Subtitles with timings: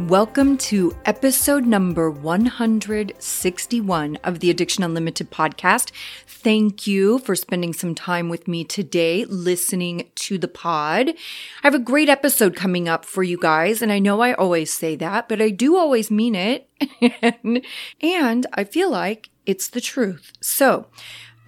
[0.00, 5.90] Welcome to episode number 161 of the Addiction Unlimited podcast.
[6.26, 11.08] Thank you for spending some time with me today listening to the pod.
[11.08, 11.14] I
[11.62, 14.96] have a great episode coming up for you guys, and I know I always say
[14.96, 16.68] that, but I do always mean it.
[18.02, 20.32] and I feel like it's the truth.
[20.42, 20.88] So,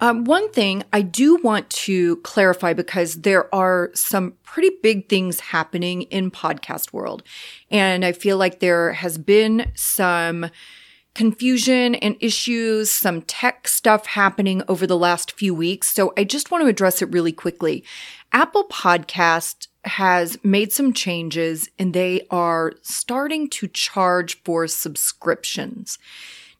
[0.01, 5.39] um, one thing I do want to clarify because there are some pretty big things
[5.39, 7.23] happening in podcast world.
[7.69, 10.49] And I feel like there has been some
[11.15, 15.89] confusion and issues, some tech stuff happening over the last few weeks.
[15.89, 17.83] So I just want to address it really quickly.
[18.31, 25.97] Apple Podcast has made some changes and they are starting to charge for subscriptions.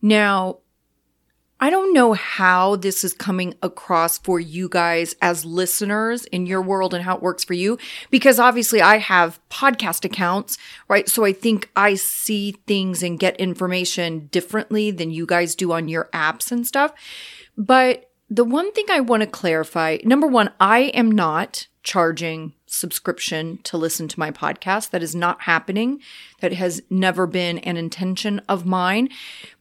[0.02, 0.58] Now,
[1.62, 6.62] I don't know how this is coming across for you guys as listeners in your
[6.62, 7.78] world and how it works for you,
[8.10, 10.58] because obviously I have podcast accounts,
[10.88, 11.10] right?
[11.10, 15.90] So I think I see things and get information differently than you guys do on
[15.90, 16.94] your apps and stuff.
[17.58, 23.58] But the one thing I want to clarify number one, I am not charging subscription
[23.64, 24.92] to listen to my podcast.
[24.92, 26.00] That is not happening.
[26.40, 29.10] That has never been an intention of mine.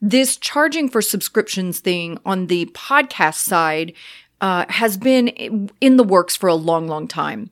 [0.02, 3.94] This charging for subscriptions thing on the podcast side
[4.42, 7.48] uh, has been in the works for a long, long time.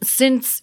[0.00, 0.62] Since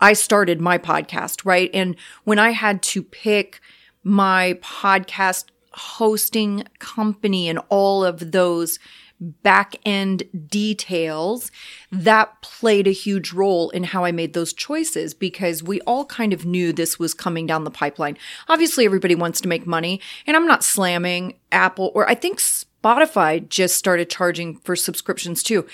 [0.00, 1.68] I started my podcast, right?
[1.74, 3.60] And when I had to pick
[4.02, 8.78] my podcast hosting company and all of those
[9.20, 11.50] back end details
[11.92, 16.32] that played a huge role in how I made those choices because we all kind
[16.32, 18.16] of knew this was coming down the pipeline.
[18.48, 23.46] Obviously, everybody wants to make money, and I'm not slamming Apple or I think Spotify
[23.48, 25.66] just started charging for subscriptions too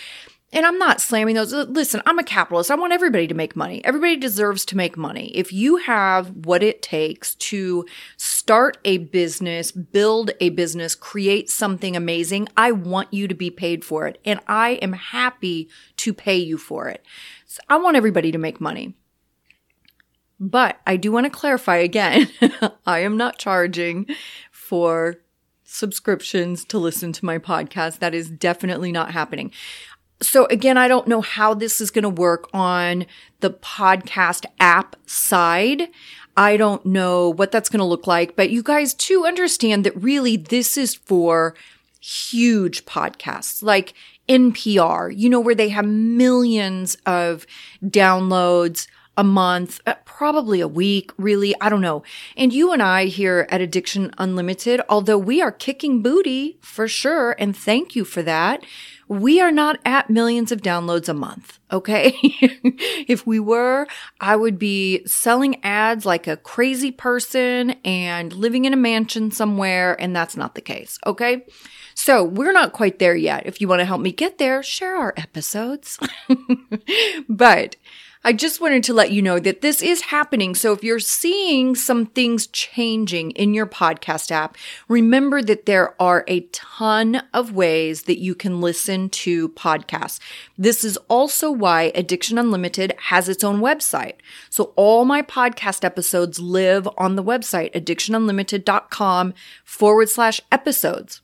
[0.53, 1.53] and I'm not slamming those.
[1.53, 2.71] Listen, I'm a capitalist.
[2.71, 3.84] I want everybody to make money.
[3.84, 5.37] Everybody deserves to make money.
[5.37, 7.84] If you have what it takes to
[8.17, 13.84] start a business, build a business, create something amazing, I want you to be paid
[13.84, 14.21] for it.
[14.25, 15.69] And I am happy
[15.99, 17.05] to pay you for it.
[17.47, 18.95] So I want everybody to make money.
[20.39, 22.28] But I do want to clarify again
[22.87, 24.07] I am not charging
[24.53, 25.17] for
[25.65, 27.99] subscriptions to listen to my podcast.
[27.99, 29.51] That is definitely not happening
[30.22, 33.06] so again, I don't know how this is going to work on
[33.41, 35.88] the podcast app side.
[36.37, 39.97] I don't know what that's going to look like, but you guys too understand that
[39.97, 41.54] really this is for
[42.00, 43.94] huge podcasts like
[44.28, 47.47] NPR, you know, where they have millions of
[47.83, 51.54] downloads a month, uh, probably a week, really.
[51.60, 52.03] I don't know.
[52.37, 57.34] And you and I here at Addiction Unlimited, although we are kicking booty for sure,
[57.38, 58.62] and thank you for that
[59.09, 61.59] we are not at millions of downloads a month.
[61.71, 62.12] Okay.
[63.09, 63.87] if we were,
[64.21, 70.00] I would be selling ads like a crazy person and living in a mansion somewhere.
[70.00, 70.99] And that's not the case.
[71.06, 71.45] Okay.
[71.95, 73.47] So we're not quite there yet.
[73.47, 75.99] If you want to help me get there, share our episodes.
[77.28, 77.77] but
[78.27, 80.57] I just wanted to let you know that this is happening.
[80.57, 84.57] So if you're seeing some things changing in your podcast app,
[84.89, 90.19] remember that there are a ton of ways that you can listen to podcasts.
[90.59, 94.15] This is also why Addiction Unlimited has its own website.
[94.51, 101.21] So all my podcast episodes live on the website, addictionunlimited.com forward slash episodes.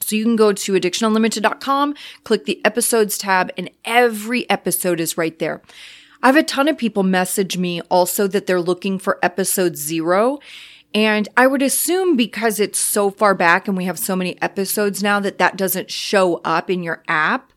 [0.00, 1.94] So you can go to addictionunlimited.com,
[2.24, 5.62] click the episodes tab, and every episode is right there.
[6.26, 10.40] I have a ton of people message me also that they're looking for episode zero.
[10.92, 15.04] And I would assume because it's so far back and we have so many episodes
[15.04, 17.52] now that that doesn't show up in your app,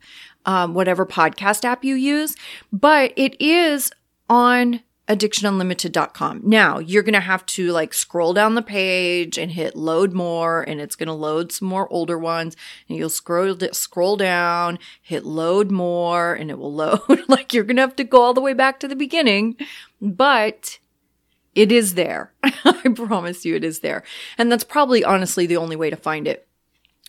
[0.46, 2.36] um, whatever podcast app you use.
[2.72, 3.90] But it is
[4.28, 6.42] on addictionunlimited.com.
[6.44, 10.62] Now you're going to have to like scroll down the page and hit load more
[10.62, 12.56] and it's going to load some more older ones
[12.88, 17.00] and you'll scroll, scroll down, hit load more and it will load.
[17.26, 19.56] like you're going to have to go all the way back to the beginning,
[20.00, 20.78] but
[21.56, 22.32] it is there.
[22.44, 24.04] I promise you it is there.
[24.38, 26.46] And that's probably honestly the only way to find it.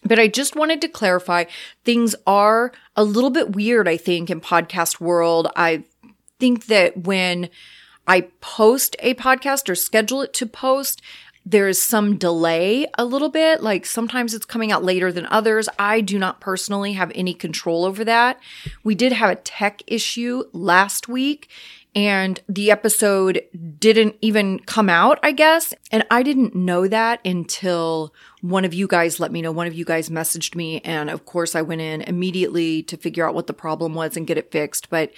[0.03, 1.43] But I just wanted to clarify
[1.85, 5.49] things are a little bit weird, I think, in podcast world.
[5.55, 5.83] I
[6.39, 7.51] think that when
[8.07, 11.01] I post a podcast or schedule it to post,
[11.45, 13.63] there's some delay a little bit.
[13.63, 15.67] Like sometimes it's coming out later than others.
[15.79, 18.39] I do not personally have any control over that.
[18.83, 21.49] We did have a tech issue last week
[21.93, 23.41] and the episode
[23.77, 25.73] didn't even come out, I guess.
[25.91, 29.51] And I didn't know that until one of you guys let me know.
[29.51, 30.79] One of you guys messaged me.
[30.81, 34.25] And of course, I went in immediately to figure out what the problem was and
[34.25, 34.89] get it fixed.
[34.89, 35.11] But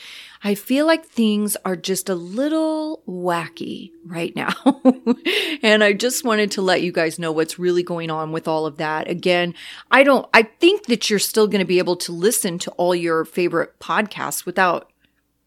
[0.43, 4.53] I feel like things are just a little wacky right now.
[5.63, 8.65] and I just wanted to let you guys know what's really going on with all
[8.65, 9.07] of that.
[9.07, 9.53] Again,
[9.91, 12.95] I don't, I think that you're still going to be able to listen to all
[12.95, 14.89] your favorite podcasts without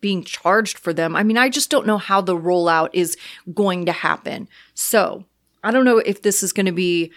[0.01, 1.17] being charged for them.
[1.17, 3.17] I mean, I just don't know how the rollout is
[3.55, 4.49] going to happen.
[4.75, 5.25] So
[5.63, 7.13] I don't know if this is going to be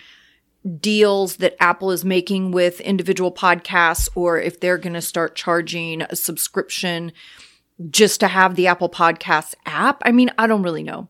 [0.80, 6.02] deals that Apple is making with individual podcasts or if they're going to start charging
[6.02, 7.12] a subscription
[7.90, 10.02] just to have the Apple Podcasts app.
[10.04, 11.08] I mean, I don't really know.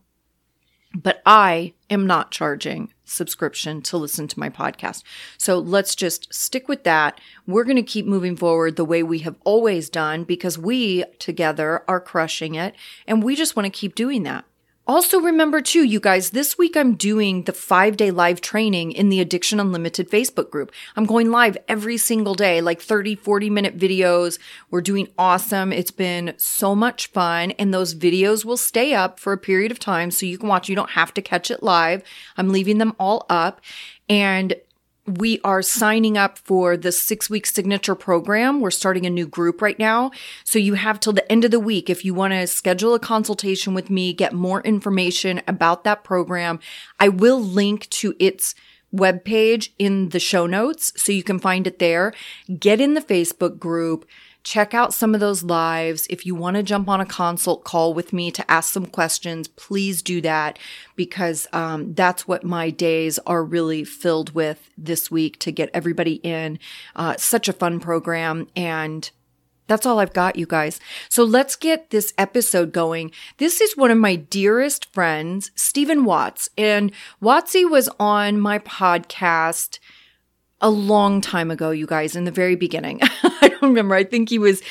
[0.94, 5.02] But I am not charging subscription to listen to my podcast.
[5.38, 7.20] So let's just stick with that.
[7.46, 11.84] We're going to keep moving forward the way we have always done because we together
[11.86, 12.74] are crushing it
[13.06, 14.44] and we just want to keep doing that.
[14.90, 19.08] Also, remember too, you guys, this week I'm doing the five day live training in
[19.08, 20.72] the Addiction Unlimited Facebook group.
[20.96, 24.40] I'm going live every single day, like 30, 40 minute videos.
[24.68, 25.72] We're doing awesome.
[25.72, 27.52] It's been so much fun.
[27.52, 30.68] And those videos will stay up for a period of time so you can watch.
[30.68, 32.02] You don't have to catch it live.
[32.36, 33.60] I'm leaving them all up.
[34.08, 34.56] And
[35.18, 38.60] we are signing up for the six week signature program.
[38.60, 40.10] We're starting a new group right now.
[40.44, 43.00] So you have till the end of the week if you want to schedule a
[43.00, 46.60] consultation with me, get more information about that program.
[46.98, 48.54] I will link to its
[48.94, 52.12] webpage in the show notes so you can find it there.
[52.58, 54.06] Get in the Facebook group
[54.42, 56.06] check out some of those lives.
[56.10, 59.48] If you want to jump on a consult call with me to ask some questions,
[59.48, 60.58] please do that
[60.96, 66.14] because um, that's what my days are really filled with this week to get everybody
[66.14, 66.58] in.
[66.96, 69.10] Uh, such a fun program and
[69.70, 70.80] that's all I've got, you guys.
[71.08, 73.12] So let's get this episode going.
[73.38, 76.48] This is one of my dearest friends, Stephen Watts.
[76.58, 76.90] And
[77.22, 79.78] Wattsy was on my podcast
[80.60, 83.00] a long time ago, you guys, in the very beginning.
[83.22, 83.94] I don't remember.
[83.94, 84.62] I think he was,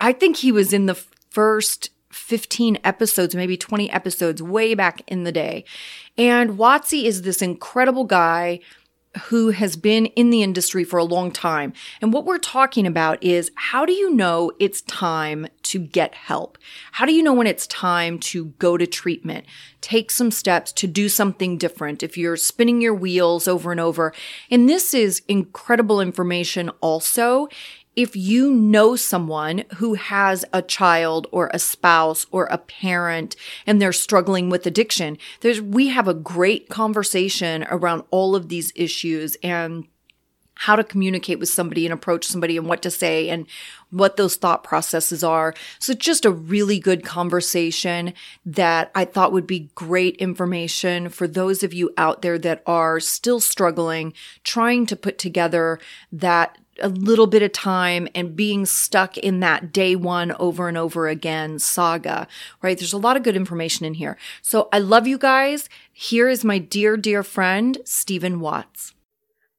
[0.00, 0.94] I think he was in the
[1.30, 5.64] first 15 episodes, maybe 20 episodes way back in the day.
[6.16, 8.60] And Wattsy is this incredible guy
[9.24, 11.72] who has been in the industry for a long time.
[12.00, 16.58] And what we're talking about is how do you know it's time to get help?
[16.92, 19.46] How do you know when it's time to go to treatment?
[19.80, 24.12] Take some steps to do something different if you're spinning your wheels over and over.
[24.50, 27.48] And this is incredible information also
[27.96, 33.34] if you know someone who has a child or a spouse or a parent
[33.66, 38.70] and they're struggling with addiction, there's, we have a great conversation around all of these
[38.76, 39.88] issues and
[40.58, 43.46] how to communicate with somebody and approach somebody and what to say and
[43.90, 45.54] what those thought processes are.
[45.78, 48.14] So just a really good conversation
[48.44, 53.00] that I thought would be great information for those of you out there that are
[53.00, 54.14] still struggling,
[54.44, 55.78] trying to put together
[56.10, 60.76] that a little bit of time and being stuck in that day one over and
[60.76, 62.26] over again saga,
[62.62, 62.78] right?
[62.78, 64.16] There's a lot of good information in here.
[64.42, 65.68] So I love you guys.
[65.92, 68.95] Here is my dear, dear friend, Stephen Watts.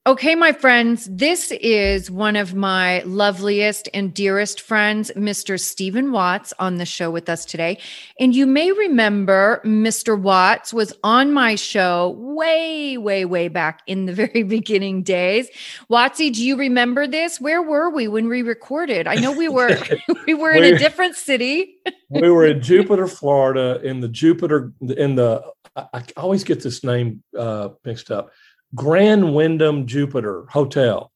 [0.08, 5.60] Okay, my friends, this is one of my loveliest and dearest friends, Mr.
[5.60, 7.78] Stephen Watts, on the show with us today.
[8.18, 10.18] And you may remember Mr.
[10.18, 15.50] Watts was on my show way, way, way back in the very beginning days.
[15.92, 17.42] Wattsy, do you remember this?
[17.42, 19.08] Where were we when we recorded?
[19.08, 19.78] I know we were
[20.26, 21.82] we were in a different city.
[22.08, 25.44] we were in Jupiter, Florida, in the Jupiter in the
[25.76, 28.32] I always get this name uh, mixed up
[28.76, 31.12] Grand Wyndham Jupiter Hotel.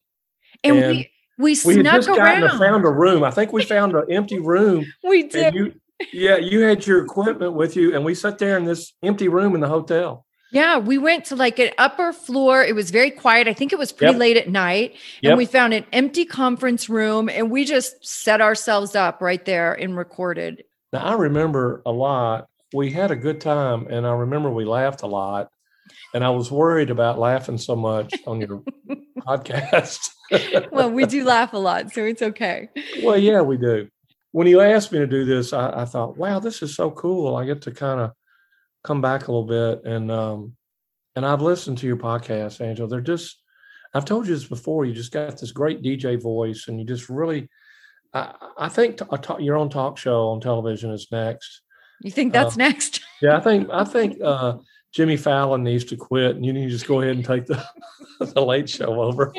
[0.64, 2.40] And, and we we snuck we had just around.
[2.42, 3.24] Gotten, found a room.
[3.24, 4.86] I think we found an empty room.
[5.04, 5.54] we did.
[5.54, 5.74] You,
[6.12, 9.54] yeah, you had your equipment with you, and we sat there in this empty room
[9.54, 10.24] in the hotel.
[10.52, 12.62] Yeah, we went to like an upper floor.
[12.62, 13.48] It was very quiet.
[13.48, 14.20] I think it was pretty yep.
[14.20, 14.90] late at night.
[15.22, 15.38] And yep.
[15.38, 19.96] we found an empty conference room and we just set ourselves up right there and
[19.96, 20.64] recorded.
[20.92, 22.50] Now, I remember a lot.
[22.74, 25.50] We had a good time and I remember we laughed a lot
[26.14, 28.62] and I was worried about laughing so much on your
[29.18, 30.10] podcast.
[30.70, 32.68] well, we do laugh a lot, so it's okay.
[33.02, 33.88] Well, yeah, we do.
[34.32, 37.36] When you asked me to do this, I, I thought, wow, this is so cool.
[37.36, 38.12] I get to kind of
[38.84, 40.56] come back a little bit, and um,
[41.16, 42.88] and I've listened to your podcast, Angela.
[42.88, 43.42] They're just,
[43.94, 44.84] I've told you this before.
[44.84, 47.48] You just got this great DJ voice, and you just really,
[48.14, 51.62] I, I think t- t- your own talk show on television is next.
[52.00, 53.00] You think that's uh, next?
[53.20, 54.18] yeah, I think I think.
[54.22, 54.58] Uh,
[54.92, 57.64] Jimmy Fallon needs to quit, and you need to just go ahead and take the,
[58.20, 59.32] the late show over.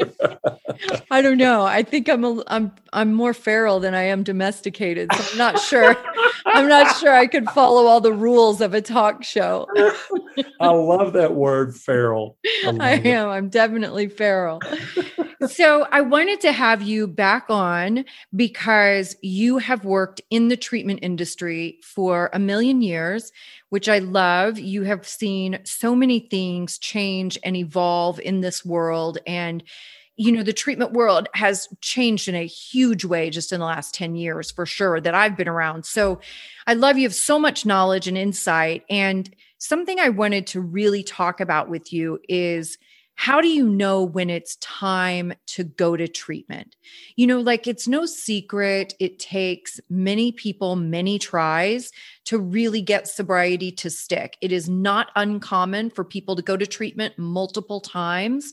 [1.11, 1.63] I don't know.
[1.63, 5.13] I think I'm a, I'm I'm more feral than I am domesticated.
[5.13, 5.95] So I'm not sure.
[6.45, 9.67] I'm not sure I could follow all the rules of a talk show.
[10.59, 12.37] I love that word, feral.
[12.65, 13.29] I, I am.
[13.29, 14.61] I'm definitely feral.
[15.47, 18.05] so I wanted to have you back on
[18.35, 23.31] because you have worked in the treatment industry for a million years,
[23.73, 24.59] which I love.
[24.59, 29.17] You have seen so many things change and evolve in this world.
[29.25, 29.63] And
[30.15, 33.95] you know the treatment world has changed in a huge way just in the last
[33.95, 35.87] 10 years for sure that I've been around.
[35.87, 36.19] So
[36.67, 41.01] I love you have so much knowledge and insight and something I wanted to really
[41.01, 42.77] talk about with you is
[43.15, 46.75] how do you know when it's time to go to treatment?
[47.15, 51.91] You know, like it's no secret, it takes many people many tries
[52.25, 54.37] to really get sobriety to stick.
[54.41, 58.51] It is not uncommon for people to go to treatment multiple times.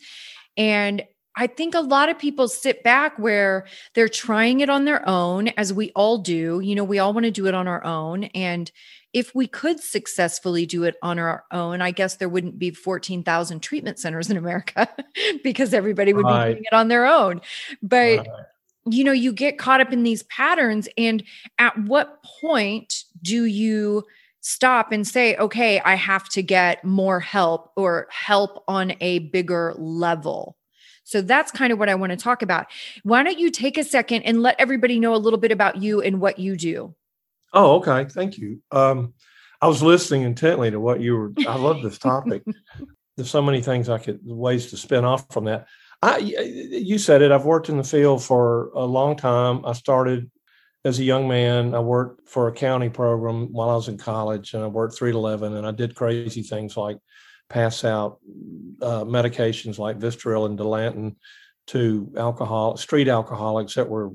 [0.57, 1.03] And
[1.41, 5.49] I think a lot of people sit back where they're trying it on their own,
[5.49, 6.61] as we all do.
[6.61, 8.25] You know, we all want to do it on our own.
[8.25, 8.71] And
[9.15, 13.61] if we could successfully do it on our own, I guess there wouldn't be 14,000
[13.61, 14.87] treatment centers in America
[15.43, 16.49] because everybody would right.
[16.49, 17.41] be doing it on their own.
[17.83, 18.29] But, right.
[18.91, 20.91] you know, you get caught up in these patterns.
[20.99, 21.25] And
[21.59, 24.05] at what point do you
[24.43, 29.75] stop and say, okay, I have to get more help or help on a bigger
[29.79, 30.59] level?
[31.11, 32.67] So that's kind of what I want to talk about.
[33.03, 36.01] Why don't you take a second and let everybody know a little bit about you
[36.01, 36.95] and what you do?
[37.53, 38.09] Oh, okay.
[38.09, 38.63] Thank you.
[38.71, 39.15] Um,
[39.61, 41.33] I was listening intently to what you were.
[41.49, 42.45] I love this topic.
[43.17, 45.67] There's so many things I could ways to spin off from that.
[46.01, 47.33] I, you said it.
[47.33, 49.67] I've worked in the field for a long time.
[49.67, 50.31] I started
[50.85, 51.75] as a young man.
[51.75, 55.11] I worked for a county program while I was in college, and I worked three
[55.11, 56.99] to eleven, and I did crazy things like
[57.51, 58.19] pass out
[58.81, 61.17] uh, medications like Vistaril and Dilantin
[61.67, 64.13] to alcohol street alcoholics that were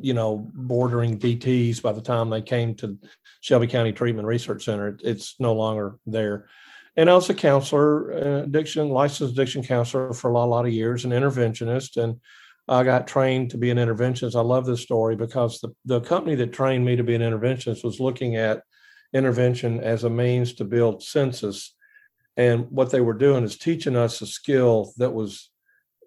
[0.00, 2.98] you know, bordering DTs by the time they came to
[3.40, 4.98] Shelby County Treatment Research Center.
[5.02, 6.48] It's no longer there.
[6.96, 10.72] And I was a counselor, uh, addiction, licensed addiction counselor for a lot, lot of
[10.72, 11.96] years, an interventionist.
[12.02, 12.20] And
[12.66, 14.34] I got trained to be an interventionist.
[14.34, 17.84] I love this story because the, the company that trained me to be an interventionist
[17.84, 18.62] was looking at
[19.12, 21.74] intervention as a means to build census.
[22.38, 25.50] And what they were doing is teaching us a skill that was,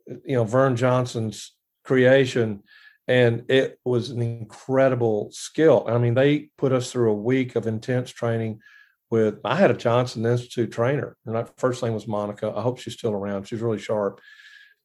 [0.08, 2.64] you know, Vern Johnson's creation
[3.08, 5.86] and it was an incredible skill.
[5.88, 8.62] I mean, they put us through a week of intense training
[9.10, 9.40] with.
[9.44, 12.54] I had a Johnson Institute trainer, and my first name was Monica.
[12.56, 13.48] I hope she's still around.
[13.48, 14.22] She's really sharp.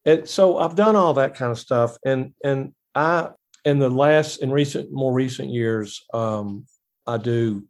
[0.05, 3.31] And so I've done all that kind of stuff, and and I
[3.65, 6.67] in the last in recent more recent years, um,
[7.07, 7.65] I do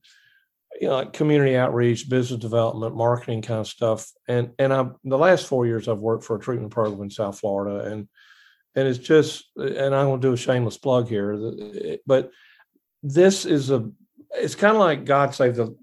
[0.80, 5.18] you know like community outreach, business development, marketing kind of stuff, and and I the
[5.18, 8.08] last four years I've worked for a treatment program in South Florida, and
[8.74, 12.30] and it's just and i'm to do a shameless plug here but
[13.02, 13.90] this is a
[14.34, 15.74] it's kind of like god saved the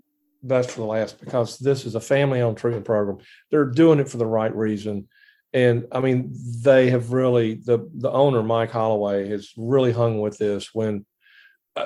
[0.43, 3.17] best for the last because this is a family owned treatment program.
[3.49, 5.07] They're doing it for the right reason.
[5.53, 6.33] And i mean
[6.63, 11.05] they have really the the owner mike holloway has really hung with this when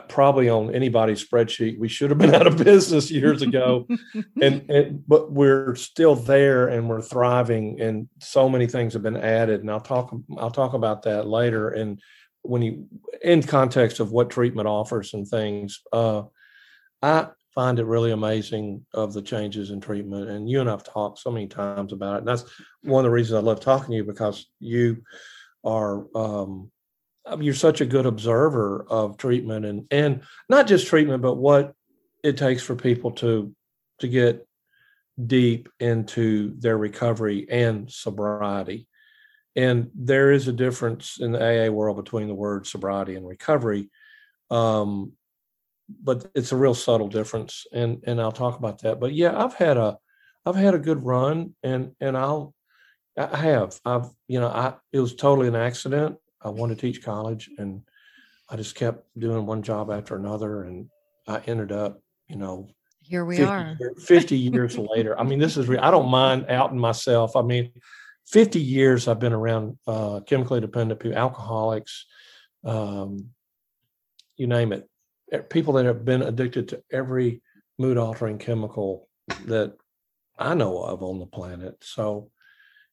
[0.10, 1.80] probably on anybody's spreadsheet.
[1.80, 3.88] We should have been out of business years ago,
[4.42, 7.80] and, and but we're still there and we're thriving.
[7.80, 11.70] And so many things have been added, and I'll talk I'll talk about that later.
[11.70, 12.02] And
[12.42, 12.88] when you
[13.22, 16.24] in context of what treatment offers and things, uh,
[17.02, 20.30] I find it really amazing of the changes in treatment.
[20.30, 22.44] And you and I've talked so many times about it, and that's
[22.84, 25.04] one of the reasons I love talking to you because you
[25.64, 26.72] are um,
[27.40, 31.74] you're such a good observer of treatment and and not just treatment but what
[32.24, 33.54] it takes for people to
[34.00, 34.48] to get
[35.26, 38.88] deep into their recovery and sobriety.
[39.56, 43.90] And there is a difference in the aa world between the word sobriety and recovery
[44.50, 45.14] um,
[46.04, 49.00] but it's a real subtle difference and and i'll talk about that.
[49.00, 49.98] But yeah i've had a
[50.46, 52.54] i've had a good run and and i'll
[53.18, 53.80] i have.
[53.86, 56.18] I've you know i it was totally an accident
[56.48, 57.82] I wanted to teach college, and
[58.50, 60.90] I just kept doing one job after another, and
[61.28, 62.70] I ended up, you know,
[63.02, 65.18] here we 50 are, fifty years later.
[65.20, 65.80] I mean, this is real.
[65.82, 67.36] I don't mind outing myself.
[67.36, 67.72] I mean,
[68.26, 72.06] fifty years I've been around uh, chemically dependent people, alcoholics,
[72.64, 73.30] um,
[74.36, 74.90] you name it,
[75.50, 77.42] people that have been addicted to every
[77.78, 79.08] mood altering chemical
[79.46, 79.76] that
[80.38, 81.78] I know of on the planet.
[81.82, 82.32] So,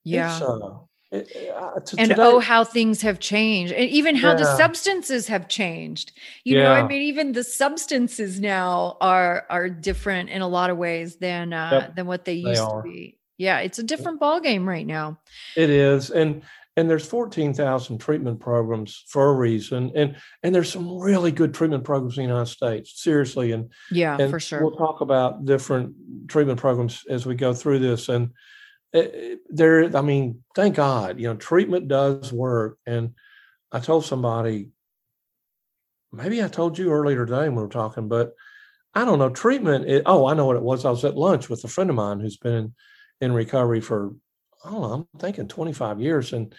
[0.04, 0.38] yeah.
[0.42, 0.78] Uh,
[1.14, 3.72] and today, oh how things have changed.
[3.72, 4.36] And even how yeah.
[4.36, 6.12] the substances have changed.
[6.44, 6.64] You yeah.
[6.64, 11.16] know i mean even the substances now are are different in a lot of ways
[11.16, 11.96] than uh yep.
[11.96, 13.18] than what they used they to be.
[13.36, 15.18] Yeah it's a different ball game right now.
[15.56, 16.10] It is.
[16.10, 16.42] And
[16.76, 19.92] and there's 14,000 treatment programs for a reason.
[19.94, 23.52] And and there's some really good treatment programs in the United States seriously.
[23.52, 24.60] And yeah and for sure.
[24.60, 25.94] we'll talk about different
[26.28, 28.08] treatment programs as we go through this.
[28.08, 28.30] And
[28.94, 32.78] Uh, there i mean thank god you know treatment does work.
[32.86, 33.14] And
[33.72, 34.68] i told somebody
[36.12, 38.34] maybe i told you earlier today when we were talking but
[38.94, 40.84] i don't know treatment it, oh i know what it was.
[40.84, 42.74] I was at lunch with a friend of mine who's been in,
[43.20, 44.14] in recovery for
[44.64, 46.32] i don't know i'm thinking 25 years.
[46.32, 46.54] And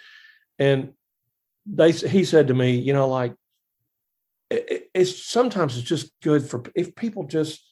[0.59, 0.91] and
[1.65, 3.33] they he said to me you know like
[4.49, 7.63] it, it's sometimes it's just good for if people just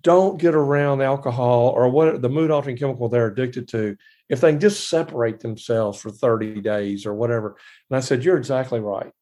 [0.00, 3.96] don't get around alcohol or what the mood altering chemical they're addicted to
[4.28, 7.56] if they can just separate themselves for 30 days or whatever.
[7.90, 9.12] And i said you're exactly right.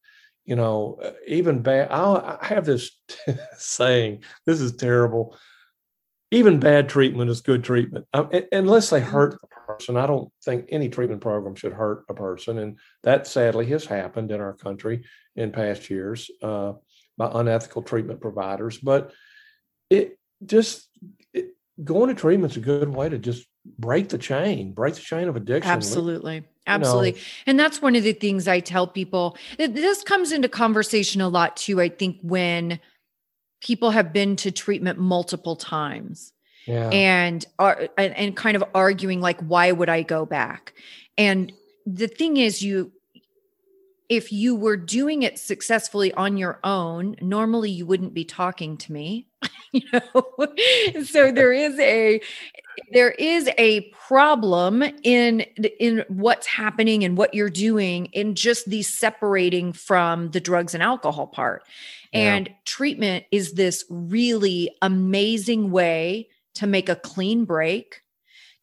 [0.45, 2.91] You know uh, even bad I'll, i have this
[3.57, 5.37] saying this is terrible
[6.31, 8.07] even bad treatment is good treatment.
[8.11, 12.13] Um, unless they hurt the person i don't think any treatment program should hurt a
[12.13, 15.03] person and that sadly has happened in our country
[15.35, 16.73] in past years uh,
[17.17, 19.13] by unethical treatment providers but
[19.89, 20.87] it just
[21.33, 23.45] it, going to treatment's a good way to just
[23.77, 25.71] break the chain, break the chain of addiction.
[25.71, 26.43] Absolutely.
[26.65, 27.11] Absolutely.
[27.11, 29.37] You know, and that's one of the things I tell people.
[29.57, 32.79] This comes into conversation a lot too, I think, when
[33.61, 36.31] people have been to treatment multiple times.
[36.65, 36.89] Yeah.
[36.89, 40.73] And are and, and kind of arguing like why would I go back?
[41.17, 41.51] And
[41.85, 42.93] the thing is you
[44.09, 48.91] if you were doing it successfully on your own, normally you wouldn't be talking to
[48.91, 49.27] me.
[49.71, 52.21] you know, so there is a
[52.91, 55.41] there is a problem in
[55.79, 60.83] in what's happening and what you're doing in just the separating from the drugs and
[60.83, 61.63] alcohol part.
[62.11, 62.35] Yeah.
[62.35, 68.01] And treatment is this really amazing way to make a clean break,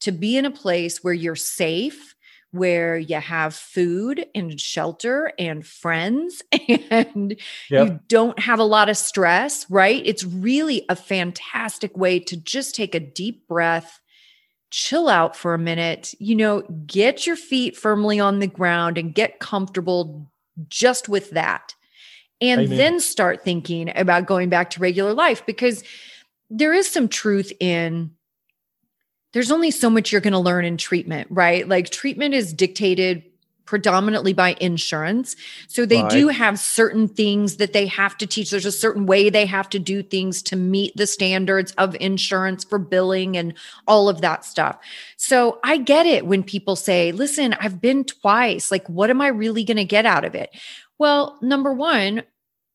[0.00, 2.14] to be in a place where you're safe,
[2.52, 6.42] where you have food and shelter and friends
[6.90, 7.36] and
[7.70, 7.86] yep.
[7.86, 10.02] you don't have a lot of stress, right?
[10.04, 14.00] It's really a fantastic way to just take a deep breath,
[14.70, 19.14] chill out for a minute, you know, get your feet firmly on the ground and
[19.14, 20.30] get comfortable
[20.68, 21.74] just with that.
[22.40, 22.76] And Amen.
[22.76, 25.84] then start thinking about going back to regular life because
[26.48, 28.10] there is some truth in
[29.32, 31.68] there's only so much you're going to learn in treatment, right?
[31.68, 33.24] Like treatment is dictated
[33.70, 35.36] predominantly by insurance.
[35.68, 36.10] So they right.
[36.10, 38.50] do have certain things that they have to teach.
[38.50, 42.64] There's a certain way they have to do things to meet the standards of insurance
[42.64, 43.54] for billing and
[43.86, 44.76] all of that stuff.
[45.16, 48.72] So I get it when people say, listen, I've been twice.
[48.72, 50.50] Like, what am I really going to get out of it?
[50.98, 52.24] Well, number one,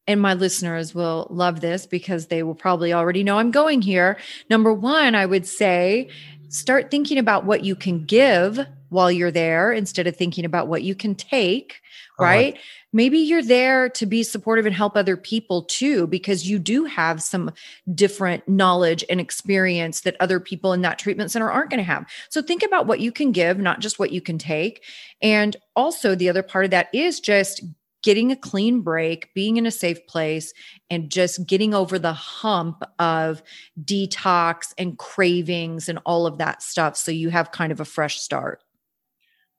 [0.07, 4.17] and my listeners will love this because they will probably already know I'm going here.
[4.49, 6.09] Number one, I would say,
[6.49, 10.83] start thinking about what you can give while you're there instead of thinking about what
[10.83, 11.81] you can take,
[12.19, 12.53] right?
[12.53, 12.63] Uh-huh.
[12.93, 17.21] Maybe you're there to be supportive and help other people too, because you do have
[17.21, 17.51] some
[17.93, 22.05] different knowledge and experience that other people in that treatment center aren't going to have.
[22.29, 24.81] So think about what you can give, not just what you can take.
[25.21, 27.63] And also, the other part of that is just
[28.05, 30.53] getting a clean break, being in a safe place,
[30.89, 33.41] and just getting over the hump of
[33.83, 36.95] detox and cravings and all of that stuff.
[36.95, 38.61] So you have kind of a fresh start.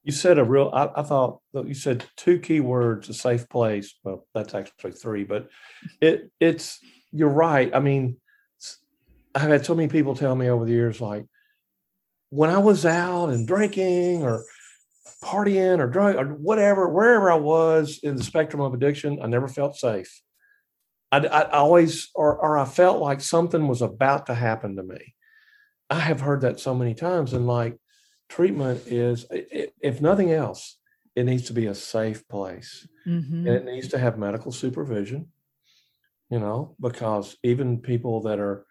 [0.04, 3.92] You said a real, I, I thought you said two key words, a safe place.
[4.04, 5.48] Well, that's actually three, but
[6.00, 6.78] it it's,
[7.10, 7.74] you're right.
[7.74, 8.16] I mean,
[9.34, 11.26] I've had so many people tell me over the years, like,
[12.30, 14.44] when I was out and drinking or
[15.22, 19.48] partying or drug or whatever, wherever I was in the spectrum of addiction, I never
[19.48, 20.22] felt safe.
[21.12, 25.14] I, I always, or, or I felt like something was about to happen to me.
[25.88, 27.32] I have heard that so many times.
[27.32, 27.78] And like
[28.28, 30.78] treatment is, if nothing else,
[31.14, 33.46] it needs to be a safe place mm-hmm.
[33.46, 35.28] and it needs to have medical supervision,
[36.28, 38.66] you know, because even people that are,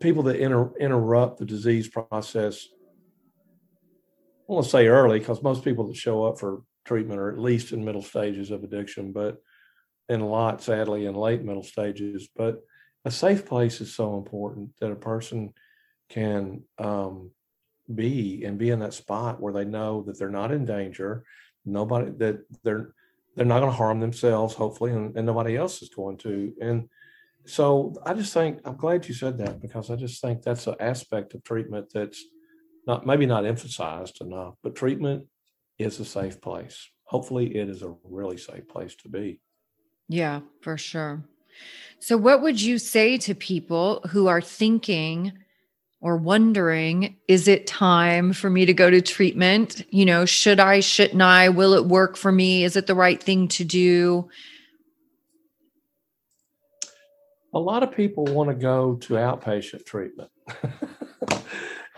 [0.00, 2.66] people that inter, interrupt the disease process
[4.52, 7.38] I want to say early because most people that show up for treatment are at
[7.38, 9.38] least in middle stages of addiction, but
[10.10, 12.28] in a lot, sadly, in late middle stages.
[12.36, 12.60] But
[13.06, 15.54] a safe place is so important that a person
[16.10, 17.30] can um,
[17.94, 21.24] be and be in that spot where they know that they're not in danger,
[21.64, 22.94] nobody that they're
[23.34, 26.52] they're not going to harm themselves, hopefully, and, and nobody else is going to.
[26.60, 26.90] And
[27.46, 30.74] so I just think I'm glad you said that because I just think that's an
[30.78, 32.22] aspect of treatment that's
[32.86, 35.26] not maybe not emphasized enough, but treatment
[35.78, 36.88] is a safe place.
[37.04, 39.40] Hopefully, it is a really safe place to be.
[40.08, 41.24] Yeah, for sure.
[41.98, 45.32] So, what would you say to people who are thinking
[46.02, 49.86] or wondering, is it time for me to go to treatment?
[49.90, 51.48] You know, should I, shouldn't I?
[51.48, 52.64] Will it work for me?
[52.64, 54.28] Is it the right thing to do?
[57.54, 60.30] A lot of people want to go to outpatient treatment.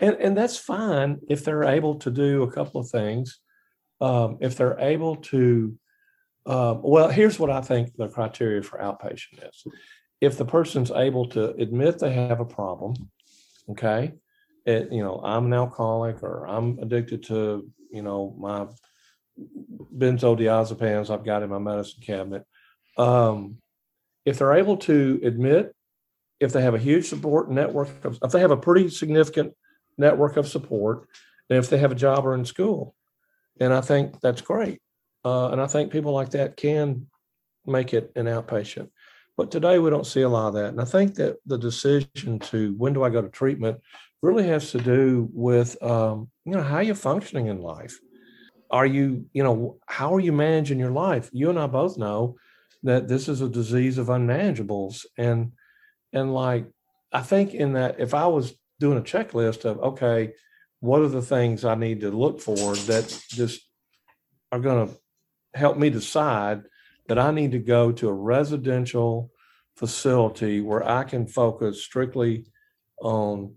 [0.01, 3.39] and, and that's fine if they're able to do a couple of things.
[4.01, 5.77] Um, if they're able to,
[6.45, 9.65] uh, well, here's what I think the criteria for outpatient is.
[10.19, 12.95] If the person's able to admit they have a problem,
[13.69, 14.13] okay,
[14.65, 18.67] it, you know, I'm an alcoholic or I'm addicted to, you know, my
[19.95, 22.43] benzodiazepines I've got in my medicine cabinet.
[22.97, 23.57] Um,
[24.25, 25.73] if they're able to admit,
[26.39, 29.53] if they have a huge support network, if they have a pretty significant
[29.97, 31.07] network of support,
[31.49, 32.95] and if they have a job or in school,
[33.59, 34.81] and I think that's great.
[35.23, 37.07] Uh, and I think people like that can
[37.65, 38.89] make it an outpatient.
[39.37, 40.69] But today we don't see a lot of that.
[40.69, 43.81] And I think that the decision to when do I go to treatment
[44.21, 47.99] really has to do with um, you know how you're functioning in life.
[48.71, 51.29] Are you you know how are you managing your life?
[51.33, 52.37] You and I both know
[52.83, 55.51] that this is a disease of unmanageables, and
[56.13, 56.67] and like
[57.11, 60.33] I think in that if I was doing a checklist of okay,
[60.79, 63.61] what are the things I need to look for that just
[64.51, 64.93] are going to
[65.53, 66.63] help me decide
[67.07, 69.31] that I need to go to a residential
[69.77, 72.45] facility where I can focus strictly
[73.01, 73.55] on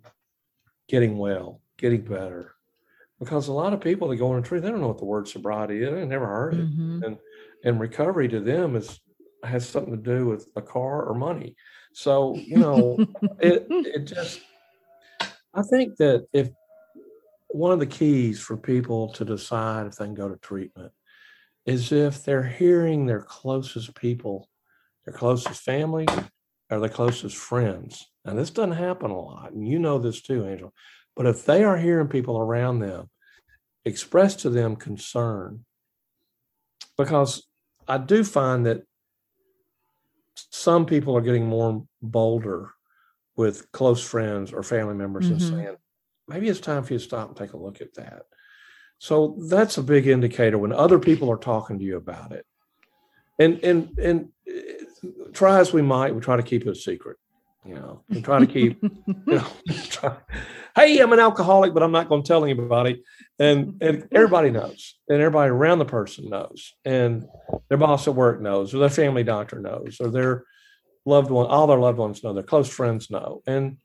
[0.88, 2.54] getting well, getting better.
[3.18, 5.04] Because a lot of people that go on a tree, they don't know what the
[5.04, 5.90] word sobriety is.
[5.90, 6.70] They never heard it.
[6.70, 7.02] Mm-hmm.
[7.04, 7.18] And
[7.64, 9.00] and recovery to them is
[9.42, 11.56] has something to do with a car or money.
[11.92, 12.96] So, you know,
[13.40, 14.40] it it just
[15.58, 16.50] I think that if
[17.48, 20.92] one of the keys for people to decide if they can go to treatment
[21.66, 24.48] is if they're hearing their closest people,
[25.04, 26.06] their closest family,
[26.70, 28.06] or their closest friends.
[28.24, 29.50] And this doesn't happen a lot.
[29.50, 30.72] And you know this too, Angel.
[31.16, 33.10] But if they are hearing people around them
[33.84, 35.64] express to them concern,
[36.96, 37.48] because
[37.88, 38.82] I do find that
[40.36, 42.74] some people are getting more bolder
[43.38, 45.34] with close friends or family members mm-hmm.
[45.34, 45.76] and saying,
[46.26, 48.24] maybe it's time for you to stop and take a look at that.
[48.98, 52.44] So that's a big indicator when other people are talking to you about it.
[53.38, 54.72] And and and eh,
[55.32, 57.16] try as we might, we try to keep it a secret.
[57.64, 59.46] You know, we try to keep, you know,
[59.84, 60.16] try,
[60.74, 63.04] hey, I'm an alcoholic, but I'm not going to tell anybody.
[63.38, 67.24] And and everybody knows, and everybody around the person knows, and
[67.68, 70.44] their boss at work knows, or their family doctor knows, or their
[71.04, 73.78] loved one, all their loved ones know, their close friends know, and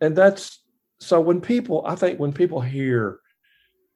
[0.00, 0.62] and that's
[0.98, 3.20] so when people, I think when people hear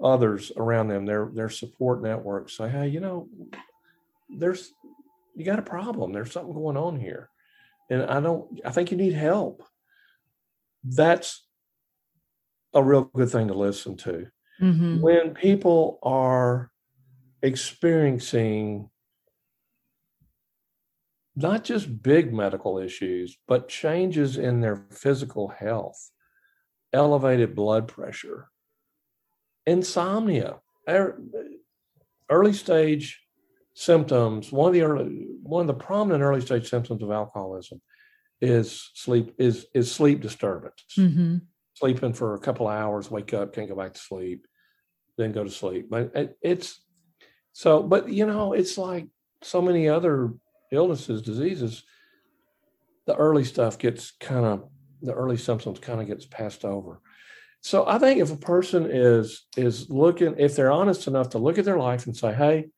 [0.02, 3.28] others around them, their their support network say, "Hey, you know,
[4.28, 4.72] there's
[5.34, 6.12] you got a problem.
[6.12, 7.30] There's something going on here,
[7.88, 8.60] and I don't.
[8.64, 9.62] I think you need help."
[10.84, 11.46] That's
[12.74, 14.28] a real good thing to listen to.
[14.60, 15.00] Mm-hmm.
[15.00, 16.70] When people are
[17.42, 18.89] experiencing
[21.36, 26.10] not just big medical issues, but changes in their physical health,
[26.92, 28.48] elevated blood pressure,
[29.66, 31.20] insomnia, er,
[32.30, 33.20] early stage
[33.74, 34.52] symptoms.
[34.52, 37.80] One of the early, one of the prominent early stage symptoms of alcoholism
[38.40, 40.84] is sleep is is sleep disturbance.
[40.98, 41.38] Mm-hmm.
[41.74, 44.46] Sleeping for a couple of hours, wake up, can't go back to sleep,
[45.16, 45.88] then go to sleep.
[45.88, 46.82] But it's
[47.52, 47.82] so.
[47.82, 49.06] But you know, it's like
[49.42, 50.32] so many other
[50.70, 51.82] illnesses, diseases.
[53.06, 54.68] The early stuff gets kind of
[55.02, 57.00] the early symptoms kind of gets passed over.
[57.62, 61.58] So I think if a person is is looking, if they're honest enough to look
[61.58, 62.70] at their life and say, "Hey,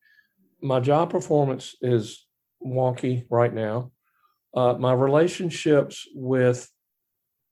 [0.61, 2.25] my job performance is
[2.65, 3.91] wonky right now.
[4.55, 6.69] Uh, my relationships with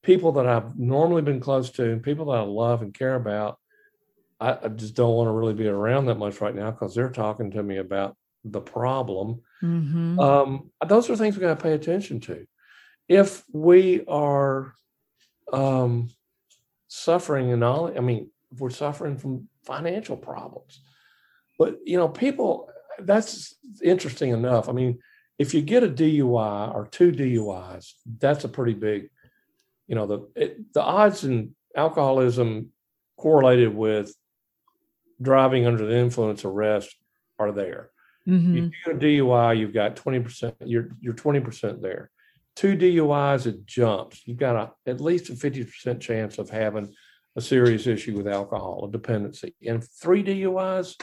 [0.03, 3.59] people that I've normally been close to and people that I love and care about,
[4.39, 7.09] I, I just don't want to really be around that much right now because they're
[7.09, 10.19] talking to me about the problem." Mm-hmm.
[10.19, 12.45] Um, those are things we got to pay attention to.
[13.07, 14.73] If we are
[15.51, 16.09] um,
[16.87, 20.81] suffering and all, I mean, if we're suffering from financial problems.
[21.57, 24.67] But, you know, people, that's interesting enough.
[24.67, 24.99] I mean,
[25.37, 29.09] if you get a DUI or two DUIs, that's a pretty big,
[29.87, 32.71] you know, the it, the odds in alcoholism
[33.17, 34.13] correlated with
[35.21, 36.95] driving under the influence arrest
[37.39, 37.89] are there.
[38.27, 38.55] Mm-hmm.
[38.55, 42.11] You do a DUI, you've got 20%, you're you're 20% there
[42.55, 44.21] two DUIs, it jumps.
[44.25, 46.93] You've got a, at least a 50% chance of having
[47.35, 49.55] a serious issue with alcohol, a dependency.
[49.65, 50.95] And three DUIs,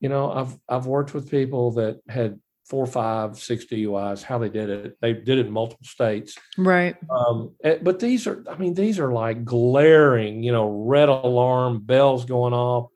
[0.00, 4.22] you know, I've I've worked with people that had four, five, six DUIs.
[4.22, 6.96] How they did it, they did it in multiple states, right?
[7.10, 11.80] Um, eh, but these are, I mean, these are like glaring, you know, red alarm
[11.80, 12.88] bells going off,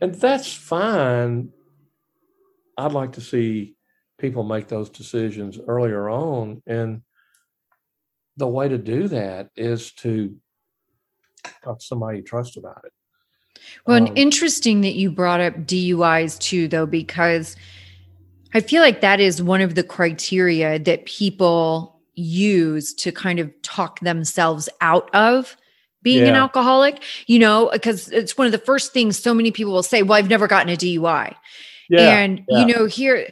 [0.00, 1.50] and that's fine.
[2.78, 3.74] I'd like to see
[4.18, 7.02] people make those decisions earlier on, and
[8.36, 10.36] the way to do that is to
[11.64, 12.92] talk to somebody you trust about it.
[13.86, 17.56] Well, um, interesting that you brought up DUIs too, though, because
[18.54, 23.50] I feel like that is one of the criteria that people use to kind of
[23.62, 25.56] talk themselves out of
[26.02, 26.30] being yeah.
[26.30, 29.82] an alcoholic, you know, because it's one of the first things so many people will
[29.82, 31.34] say, Well, I've never gotten a DUI.
[31.88, 32.58] Yeah, and, yeah.
[32.58, 33.30] you know, here,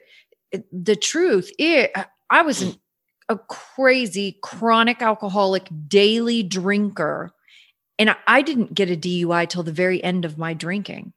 [0.73, 1.89] the truth is,
[2.31, 2.77] I was an,
[3.29, 7.33] a crazy chronic alcoholic daily drinker
[7.99, 11.13] and I didn't get a DUI till the very end of my drinking.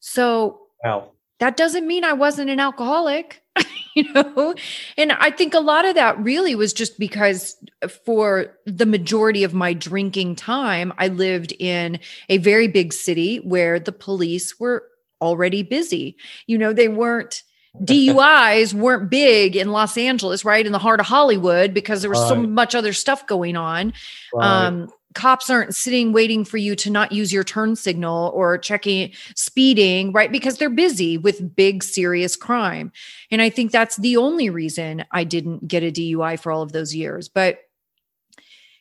[0.00, 1.10] So wow.
[1.40, 3.42] that doesn't mean I wasn't an alcoholic,
[3.96, 4.54] you know?
[4.98, 7.56] And I think a lot of that really was just because
[8.04, 13.80] for the majority of my drinking time, I lived in a very big city where
[13.80, 14.84] the police were
[15.20, 16.16] already busy.
[16.46, 17.42] You know, they weren't
[17.82, 20.64] DUIs weren't big in Los Angeles, right?
[20.64, 22.28] In the heart of Hollywood, because there was right.
[22.28, 23.92] so much other stuff going on.
[24.32, 24.66] Right.
[24.66, 29.12] Um, cops aren't sitting waiting for you to not use your turn signal or checking
[29.34, 30.30] speeding, right?
[30.30, 32.92] Because they're busy with big, serious crime.
[33.30, 36.72] And I think that's the only reason I didn't get a DUI for all of
[36.72, 37.28] those years.
[37.28, 37.60] But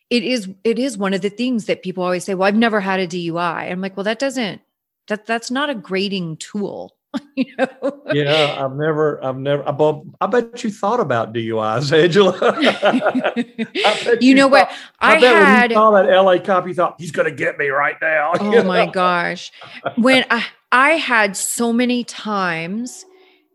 [0.10, 2.80] it is it is one of the things that people always say, well, I've never
[2.80, 3.72] had a DUI.
[3.72, 4.62] I'm like, well, that doesn't
[5.08, 6.96] that that's not a grading tool.
[7.36, 8.02] you know?
[8.12, 12.36] Yeah, I've never, I've never, I, bet, I bet you thought about DUIs, Angela.
[14.22, 14.72] you, you, know thought, what?
[15.00, 17.96] I, I had, saw that LA cop, you thought he's going to get me right
[18.02, 18.34] now.
[18.56, 19.52] Oh my gosh.
[19.96, 23.06] When I, I had so many times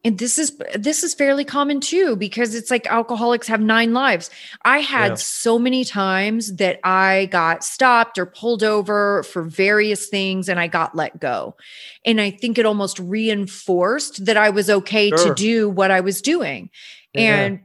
[0.04, 4.30] and this is this is fairly common too because it's like alcoholics have nine lives
[4.64, 5.14] i had yeah.
[5.16, 10.66] so many times that i got stopped or pulled over for various things and i
[10.66, 11.54] got let go
[12.04, 15.18] and i think it almost reinforced that i was okay sure.
[15.18, 16.70] to do what i was doing
[17.14, 17.36] yeah.
[17.36, 17.60] and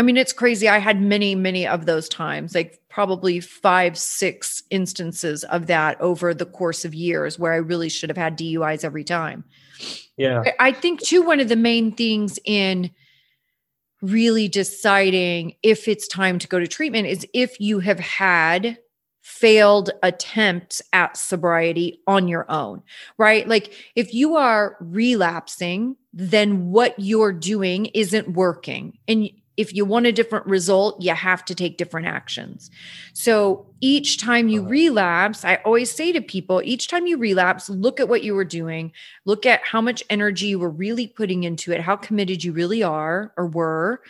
[0.00, 4.62] i mean it's crazy i had many many of those times like probably five six
[4.70, 8.82] instances of that over the course of years where i really should have had duis
[8.82, 9.44] every time
[10.20, 10.44] yeah.
[10.58, 12.90] I think too one of the main things in
[14.02, 18.78] really deciding if it's time to go to treatment is if you have had
[19.22, 22.82] failed attempts at sobriety on your own,
[23.16, 23.48] right?
[23.48, 28.98] Like if you are relapsing, then what you're doing isn't working.
[29.08, 32.70] And if you want a different result, you have to take different actions.
[33.12, 38.00] So each time you relapse, I always say to people, each time you relapse, look
[38.00, 38.92] at what you were doing,
[39.26, 42.82] look at how much energy you were really putting into it, how committed you really
[42.82, 44.00] are or were,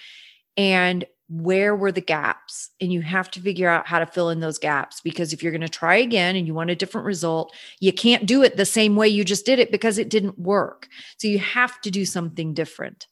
[0.56, 2.70] and where were the gaps?
[2.80, 5.52] And you have to figure out how to fill in those gaps because if you're
[5.52, 8.64] going to try again and you want a different result, you can't do it the
[8.64, 10.86] same way you just did it because it didn't work.
[11.18, 13.08] So you have to do something different.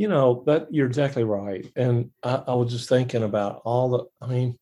[0.00, 1.70] You know, that you're exactly right.
[1.76, 4.58] And I, I was just thinking about all the, I mean,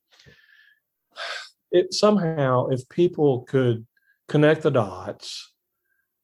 [1.70, 3.86] it somehow, if people could
[4.26, 5.52] connect the dots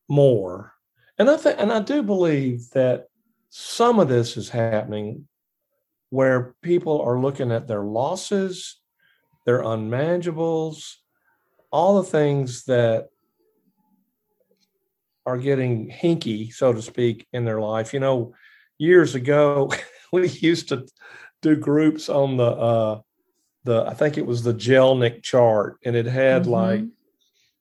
[0.09, 0.73] more,
[1.17, 3.07] and I think, and I do believe that
[3.51, 5.29] some of this is happening
[6.11, 8.81] where people are looking at their losses,
[9.47, 10.97] their unmanageables,
[11.71, 13.11] all the things that
[15.25, 17.95] are getting hinky, so to speak, in their life.
[17.95, 18.35] You know,
[18.85, 19.71] years ago,
[20.13, 20.87] we used to
[21.43, 23.01] do groups on the uh,
[23.65, 26.51] the I think it was the Jellinek chart, and it had mm-hmm.
[26.51, 26.85] like,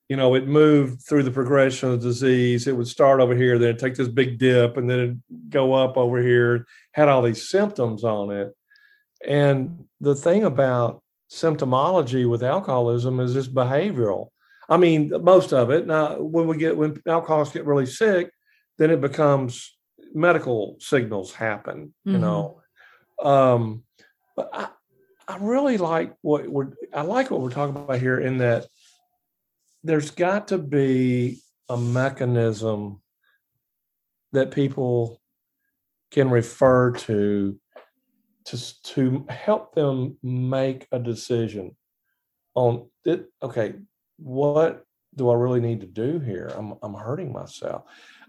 [0.09, 2.67] you know, it moved through the progression of the disease.
[2.67, 5.97] It would start over here, then take this big dip, and then it'd go up
[5.97, 6.65] over here.
[6.91, 8.53] Had all these symptoms on it,
[9.25, 14.27] and the thing about symptomology with alcoholism is it's behavioral.
[14.69, 15.87] I mean, most of it.
[15.87, 18.31] Now, when we get when alcoholics get really sick,
[18.77, 19.75] then it becomes
[20.13, 22.21] medical signals happen, you mm-hmm.
[22.21, 22.61] know.
[23.21, 23.83] Um,
[24.35, 24.67] but I,
[25.27, 28.67] I really like what we're I like what we're talking about here in that
[29.83, 33.01] there's got to be a mechanism
[34.33, 35.21] that people
[36.11, 37.59] can refer to
[38.45, 41.75] to to help them make a decision
[42.55, 43.73] on it okay
[44.17, 47.83] what do I really need to do here I'm I'm hurting myself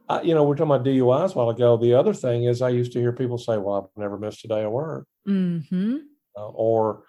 [0.08, 1.76] I, you know, we're talking about DUIs a while ago.
[1.76, 4.48] The other thing is, I used to hear people say, "Well, I've never missed a
[4.48, 5.96] day of work," mm-hmm.
[6.36, 7.04] uh, or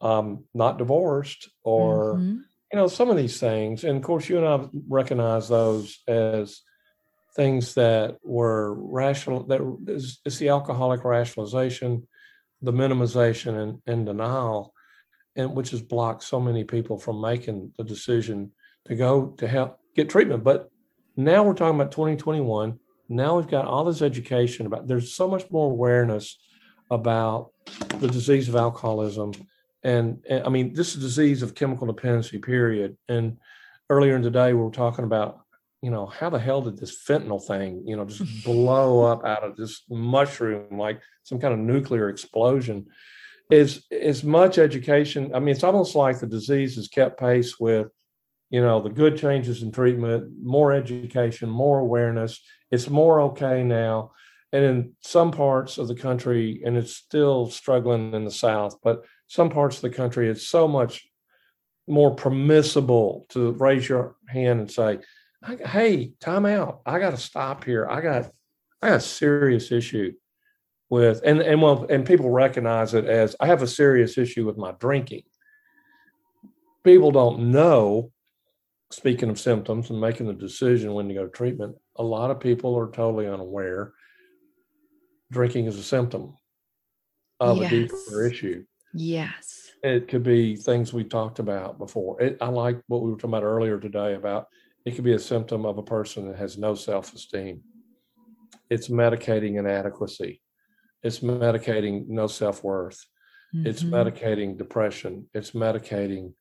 [0.00, 2.38] um, not divorced or mm-hmm.
[2.72, 6.62] you know some of these things and of course you and i recognize those as
[7.36, 12.06] things that were rational that is, it's the alcoholic rationalization
[12.62, 14.72] the minimization and, and denial
[15.36, 18.50] and which has blocked so many people from making the decision
[18.86, 20.70] to go to help get treatment but
[21.16, 25.50] now we're talking about 2021 now we've got all this education about there's so much
[25.50, 26.38] more awareness
[26.90, 27.50] about
[27.98, 29.32] the disease of alcoholism
[29.82, 32.96] and, and, I mean, this is a disease of chemical dependency, period.
[33.08, 33.38] And
[33.88, 35.40] earlier in the day, we were talking about,
[35.82, 39.42] you know, how the hell did this fentanyl thing, you know, just blow up out
[39.42, 42.86] of this mushroom like some kind of nuclear explosion?
[43.50, 45.34] Is as much education.
[45.34, 47.88] I mean, it's almost like the disease has kept pace with,
[48.50, 52.42] you know, the good changes in treatment, more education, more awareness.
[52.70, 54.10] It's more okay now.
[54.52, 59.04] And in some parts of the country, and it's still struggling in the South, but
[59.28, 61.08] some parts of the country, it's so much
[61.86, 64.98] more permissible to raise your hand and say,
[65.64, 66.80] "Hey, time out!
[66.84, 67.86] I got to stop here.
[67.88, 68.32] I got,
[68.82, 70.12] I got a serious issue
[70.88, 74.56] with," and and well, and people recognize it as I have a serious issue with
[74.56, 75.22] my drinking.
[76.82, 78.10] People don't know.
[78.90, 82.40] Speaking of symptoms and making the decision when to go to treatment, a lot of
[82.40, 83.92] people are totally unaware.
[85.30, 86.34] Drinking is a symptom
[87.38, 87.72] of yes.
[87.72, 88.64] a deeper issue.
[88.92, 89.70] Yes.
[89.82, 92.20] It could be things we talked about before.
[92.20, 94.48] It, I like what we were talking about earlier today about
[94.84, 97.62] it could be a symptom of a person that has no self esteem.
[98.70, 100.40] It's medicating inadequacy.
[101.02, 103.04] It's medicating no self worth.
[103.54, 103.66] Mm-hmm.
[103.66, 105.28] It's medicating depression.
[105.34, 106.34] It's medicating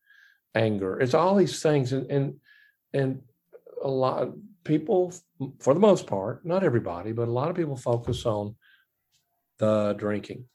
[0.56, 1.00] anger.
[1.00, 1.94] It's all these things.
[1.94, 2.36] And, and,
[2.94, 3.22] and
[3.84, 5.14] a lot of people,
[5.60, 8.56] for the most part, not everybody, but a lot of people focus on
[9.58, 10.46] the drinking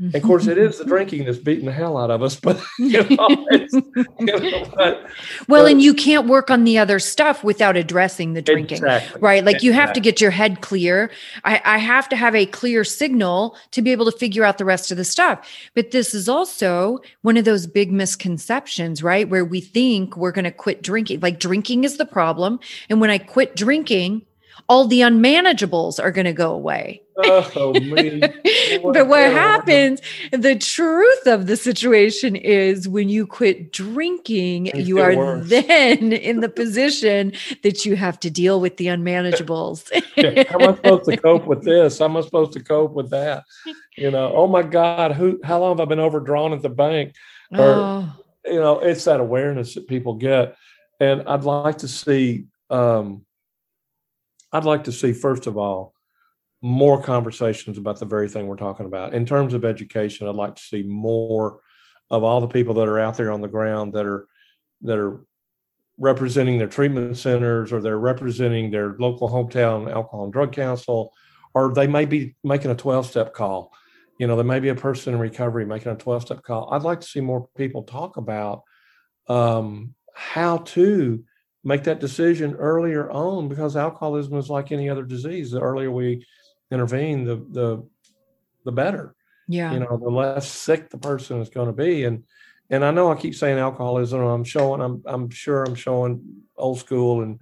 [0.00, 2.34] and of course, it is the drinking that's beating the hell out of us.
[2.34, 3.76] But, you know, you
[4.20, 5.04] know but,
[5.46, 9.20] well, but, and you can't work on the other stuff without addressing the drinking, exactly,
[9.20, 9.44] right?
[9.44, 9.66] Like exactly.
[9.66, 11.10] you have to get your head clear.
[11.44, 14.64] I, I have to have a clear signal to be able to figure out the
[14.64, 15.46] rest of the stuff.
[15.74, 19.28] But this is also one of those big misconceptions, right?
[19.28, 21.20] Where we think we're going to quit drinking.
[21.20, 22.58] Like drinking is the problem.
[22.88, 24.22] And when I quit drinking,
[24.66, 27.02] all the unmanageables are going to go away.
[27.24, 27.72] Oh,
[28.92, 30.00] but what happens,
[30.32, 35.48] the truth of the situation is when you quit drinking, you are worse.
[35.48, 39.90] then in the position that you have to deal with the unmanageables.
[40.16, 41.98] yeah, how am I supposed to cope with this?
[41.98, 43.44] How am I supposed to cope with that?
[43.96, 47.14] You know, oh my God, who how long have I been overdrawn at the bank?
[47.52, 48.12] Or oh.
[48.44, 50.56] you know, it's that awareness that people get.
[51.00, 53.24] And I'd like to see um
[54.52, 55.94] I'd like to see, first of all,
[56.62, 59.14] more conversations about the very thing we're talking about.
[59.14, 61.60] In terms of education, I'd like to see more
[62.10, 64.26] of all the people that are out there on the ground that are
[64.82, 65.24] that are
[65.98, 71.12] representing their treatment centers or they're representing their local hometown alcohol and drug council,
[71.54, 73.72] or they may be making a 12 step call.
[74.18, 76.72] You know, there may be a person in recovery making a 12 step call.
[76.72, 78.62] I'd like to see more people talk about
[79.28, 81.22] um, how to
[81.64, 85.50] make that decision earlier on because alcoholism is like any other disease.
[85.50, 86.26] The earlier we
[86.70, 87.86] intervene, the the
[88.64, 89.14] the better.
[89.48, 89.72] Yeah.
[89.72, 92.04] You know, the less sick the person is going to be.
[92.04, 92.24] And
[92.68, 94.20] and I know I keep saying alcoholism.
[94.20, 94.80] I'm showing.
[94.80, 97.40] I'm I'm sure I'm showing old school and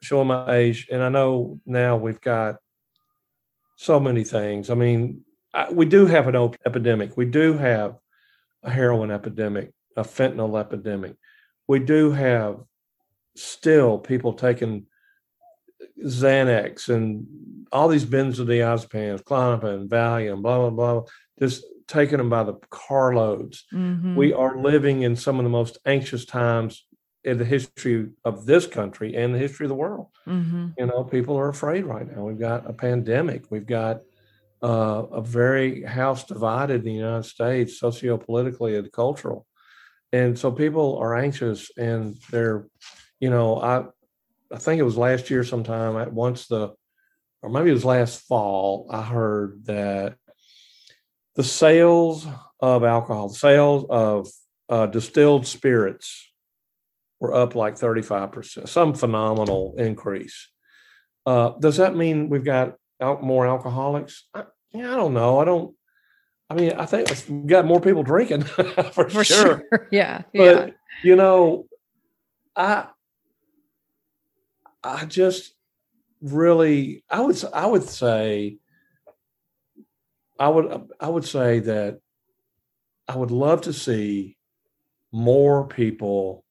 [0.00, 0.88] showing my age.
[0.90, 2.56] And I know now we've got
[3.76, 4.70] so many things.
[4.70, 7.16] I mean, I, we do have an epidemic.
[7.16, 7.96] We do have
[8.62, 11.16] a heroin epidemic, a fentanyl epidemic.
[11.68, 12.60] We do have
[13.36, 14.86] still people taking
[16.02, 17.26] Xanax and
[17.72, 21.02] all these benzodiazepines, Klonopin, Valium, blah, blah, blah,
[21.38, 23.64] just taking them by the carloads.
[23.72, 24.16] Mm-hmm.
[24.16, 26.86] We are living in some of the most anxious times
[27.24, 30.08] in the history of this country and the history of the world.
[30.26, 30.68] Mm-hmm.
[30.78, 32.24] You know, people are afraid right now.
[32.24, 33.50] We've got a pandemic.
[33.50, 34.00] We've got
[34.62, 39.46] uh, a very house divided in the United States, sociopolitically and cultural.
[40.12, 42.66] And so people are anxious and they're
[43.24, 43.84] you know, I
[44.54, 46.74] I think it was last year sometime at once the
[47.42, 50.14] or maybe it was last fall, I heard that
[51.34, 52.26] the sales
[52.58, 54.28] of alcohol, the sales of
[54.70, 56.26] uh, distilled spirits
[57.20, 60.48] were up like 35%, some phenomenal increase.
[61.26, 64.24] Uh, does that mean we've got out more alcoholics?
[64.32, 65.38] I, yeah, I don't know.
[65.38, 65.74] I don't,
[66.48, 68.42] I mean, I think we've got more people drinking
[68.92, 69.24] for, for sure.
[69.24, 69.88] sure.
[69.92, 70.22] Yeah.
[70.32, 70.70] But, yeah.
[71.02, 71.66] you know,
[72.56, 72.86] I,
[74.84, 75.54] I just
[76.20, 78.58] really I would I would say
[80.38, 82.00] I would I would say that
[83.08, 84.36] I would love to see
[85.12, 86.44] more people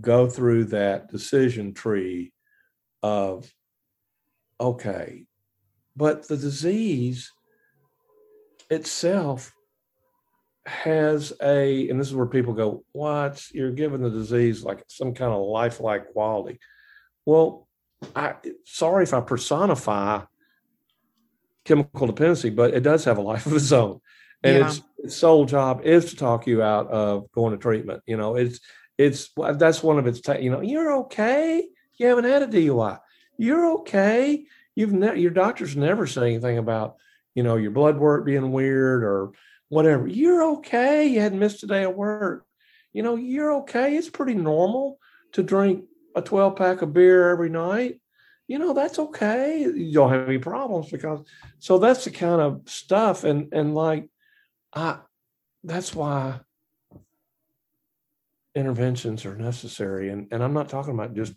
[0.00, 2.32] go through that decision tree
[3.02, 3.52] of
[4.60, 5.24] okay,
[5.96, 7.32] but the disease
[8.70, 9.52] itself
[10.66, 13.44] has a, and this is where people go, what?
[13.52, 16.60] You're giving the disease like some kind of lifelike quality.
[17.26, 17.66] Well,
[18.14, 18.34] I
[18.64, 20.22] sorry if I personify
[21.64, 24.00] chemical dependency, but it does have a life of its own.
[24.44, 24.66] And yeah.
[24.66, 28.02] its, its sole job is to talk you out of going to treatment.
[28.06, 28.60] You know, it's
[28.98, 30.20] it's that's one of its.
[30.40, 31.64] you know, you're okay.
[31.98, 32.98] You haven't had a DUI.
[33.38, 34.44] You're okay.
[34.74, 36.96] You've ne- your doctors never say anything about
[37.34, 39.32] you know your blood work being weird or
[39.68, 40.06] whatever.
[40.06, 41.06] You're okay.
[41.06, 42.44] You hadn't missed a day of work.
[42.92, 43.96] You know, you're okay.
[43.96, 44.98] It's pretty normal
[45.32, 45.84] to drink
[46.14, 48.00] a 12 pack of beer every night.
[48.48, 49.60] You know, that's okay.
[49.60, 51.20] You don't have any problems because
[51.58, 53.24] so that's the kind of stuff.
[53.24, 54.08] And and like
[54.74, 54.98] I
[55.64, 56.40] that's why
[58.54, 60.10] interventions are necessary.
[60.10, 61.34] And and I'm not talking about just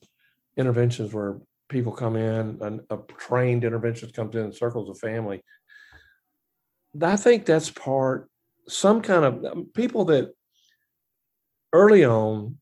[0.57, 5.41] interventions where people come in and a trained interventionist comes in and circles of family
[7.01, 8.30] I think that's part,
[8.67, 10.34] some kind of people that
[11.73, 12.57] early on,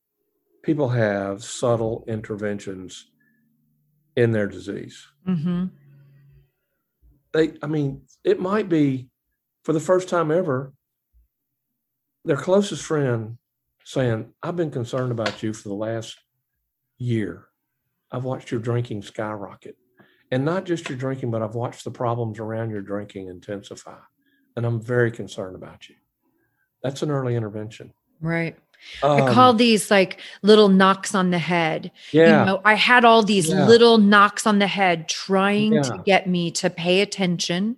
[0.63, 3.11] people have subtle interventions
[4.15, 5.05] in their disease.
[5.27, 5.65] Mm-hmm.
[7.33, 9.09] They, I mean, it might be
[9.63, 10.73] for the first time ever,
[12.25, 13.37] their closest friend
[13.85, 16.17] saying, I've been concerned about you for the last
[16.97, 17.47] year.
[18.11, 19.77] I've watched your drinking skyrocket.
[20.31, 23.99] And not just your drinking, but I've watched the problems around your drinking intensify
[24.55, 25.95] and I'm very concerned about you.
[26.81, 27.93] That's an early intervention.
[28.23, 28.57] Right.
[29.03, 31.91] Um, I call these like little knocks on the head.
[32.11, 32.39] Yeah.
[32.39, 33.67] You know, I had all these yeah.
[33.67, 35.81] little knocks on the head trying yeah.
[35.83, 37.77] to get me to pay attention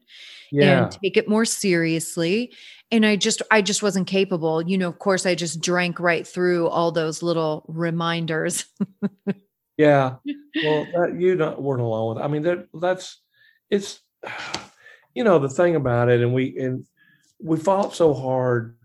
[0.51, 0.83] yeah.
[0.83, 2.53] and take it more seriously.
[2.91, 4.61] And I just, I just wasn't capable.
[4.61, 8.65] You know, of course, I just drank right through all those little reminders.
[9.77, 10.15] yeah.
[10.63, 12.23] Well, that, you don't, weren't alone with.
[12.23, 13.19] I mean, that, that's,
[13.69, 13.99] it's,
[15.15, 16.85] you know the thing about it and we and
[17.41, 18.77] we fought so hard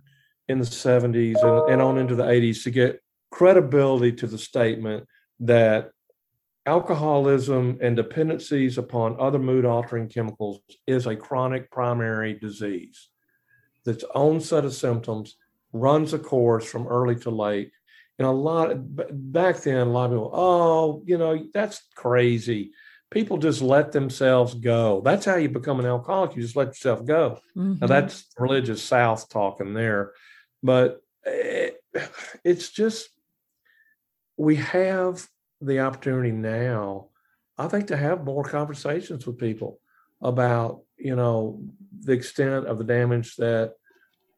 [0.51, 5.07] in the 70s and, and on into the 80s to get credibility to the statement
[5.39, 5.91] that
[6.67, 13.09] alcoholism and dependencies upon other mood altering chemicals is a chronic primary disease
[13.85, 15.37] that's own set of symptoms
[15.73, 17.71] runs a course from early to late
[18.19, 18.73] and a lot
[19.33, 22.73] back then a lot of people oh you know that's crazy
[23.11, 25.03] people just let themselves go.
[25.05, 26.37] That's how you become an alcoholic.
[26.37, 27.41] You just let yourself go.
[27.57, 27.81] Mm-hmm.
[27.81, 30.13] Now that's religious South talking there,
[30.63, 31.83] but it,
[32.45, 33.09] it's just
[34.37, 35.27] we have
[35.61, 37.09] the opportunity now.
[37.59, 39.81] I think to have more conversations with people
[40.23, 41.63] about you know
[42.01, 43.75] the extent of the damage that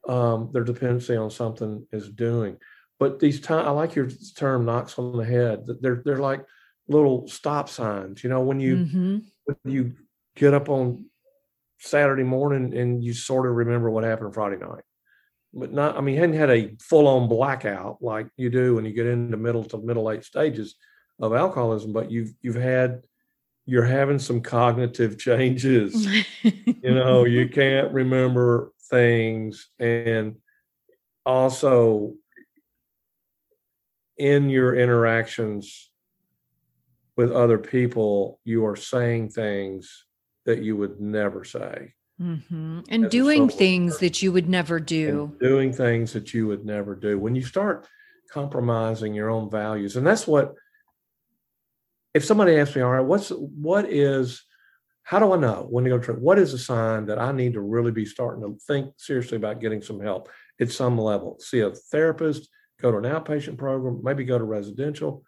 [0.09, 2.57] um, their dependency on something is doing.
[2.99, 5.67] But these time, I like your term knocks on the head.
[5.81, 6.45] They're they're like
[6.89, 8.23] little stop signs.
[8.25, 9.19] You know, when you mm-hmm.
[9.45, 9.95] when you
[10.37, 11.07] get up on
[11.79, 14.85] Saturday morning and you sort of remember what happened Friday night.
[15.55, 18.93] But not, I mean, hadn't had a full on blackout like you do when you
[18.93, 20.77] get into middle to middle late stages
[21.21, 23.03] of alcoholism, but you've you've had
[23.67, 26.07] you're having some cognitive changes.
[26.43, 30.37] you know, you can't remember things and
[31.25, 32.15] also
[34.19, 35.91] in your interactions
[37.17, 40.07] with other people, you are saying things
[40.47, 41.95] that you would never say.
[42.23, 42.81] Mm-hmm.
[42.89, 45.33] And doing things that you would never do.
[45.33, 47.19] And doing things that you would never do.
[47.19, 47.89] When you start
[48.31, 50.55] compromising your own values, and that's what,
[52.15, 54.45] if somebody asks me, all right, what's, what is,
[55.03, 57.55] how do I know when to go to, what is a sign that I need
[57.55, 60.29] to really be starting to think seriously about getting some help
[60.61, 61.39] at some level?
[61.41, 62.49] See a therapist,
[62.81, 65.25] go to an outpatient program, maybe go to residential.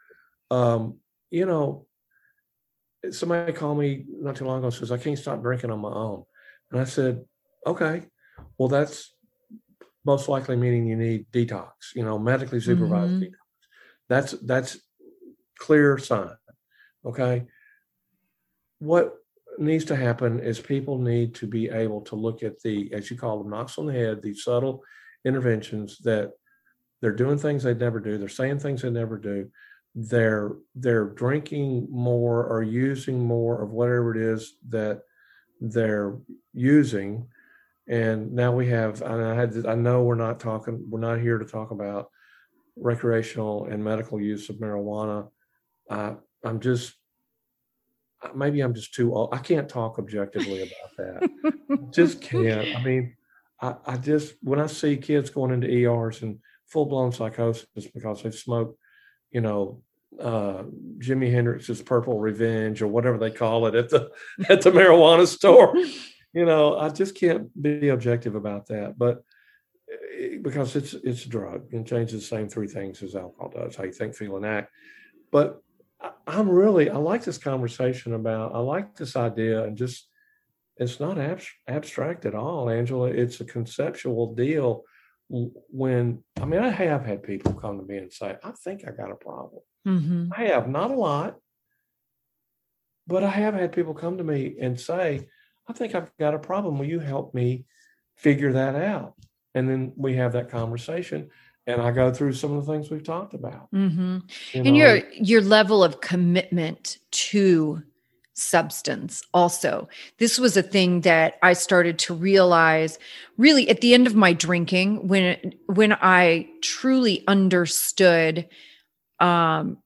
[0.51, 0.99] Um,
[1.30, 1.86] you know,
[3.11, 6.24] somebody called me not too long ago says I can't stop drinking on my own,
[6.71, 7.25] and I said,
[7.67, 8.05] okay,
[8.59, 9.15] well that's
[10.05, 13.25] most likely meaning you need detox, you know, medically supervised mm-hmm.
[13.25, 13.33] detox.
[14.09, 14.79] That's that's
[15.59, 16.37] clear sign.
[17.05, 17.45] Okay.
[18.79, 19.15] What
[19.59, 23.17] needs to happen is people need to be able to look at the, as you
[23.17, 24.83] call them, knocks on the head, these subtle
[25.25, 26.33] interventions that
[27.01, 29.51] they're doing things they never do, they're saying things they never do,
[29.95, 35.03] they're they're drinking more or using more of whatever it is that
[35.61, 36.16] they're
[36.52, 37.28] using.
[37.86, 41.44] And now we have i had i know we're not talking we're not here to
[41.44, 42.09] talk about
[42.76, 45.28] recreational and medical use of marijuana.
[45.90, 46.94] Uh, i'm just
[48.34, 49.34] maybe i'm just too old.
[49.34, 51.90] I can't talk objectively about that.
[51.92, 52.74] Just can't.
[52.74, 53.14] I mean
[53.61, 58.22] I, I just when I see kids going into ERs and full blown psychosis because
[58.22, 58.78] they've smoked,
[59.30, 59.82] you know,
[60.21, 60.62] uh,
[60.99, 64.11] Jimi Hendrix's Purple Revenge or whatever they call it at the
[64.49, 65.75] at the marijuana store.
[66.33, 68.99] You know, I just can't be objective about that.
[68.99, 69.23] But
[69.91, 73.77] eh, because it's it's a drug and changes the same three things as alcohol does:
[73.77, 74.73] how you think, feel, and act.
[75.31, 75.61] But
[76.27, 80.09] I'm really I like this conversation about I like this idea and just
[80.77, 83.09] it's not ab- abstract at all, Angela.
[83.09, 84.83] It's a conceptual deal.
[85.29, 88.91] When I mean, I have had people come to me and say, "I think I
[88.91, 90.32] got a problem." Mm-hmm.
[90.37, 91.39] I have not a lot,
[93.07, 95.28] but I have had people come to me and say,
[95.68, 96.78] "I think I've got a problem.
[96.78, 97.66] Will you help me
[98.16, 99.14] figure that out?"
[99.55, 101.30] And then we have that conversation
[101.66, 103.70] and I go through some of the things we've talked about.
[103.72, 104.18] Mm-hmm.
[104.53, 107.82] You and know, your your level of commitment to
[108.35, 109.89] substance also.
[110.18, 112.99] This was a thing that I started to realize
[113.39, 118.49] really at the end of my drinking when when I truly understood
[119.25, 119.79] um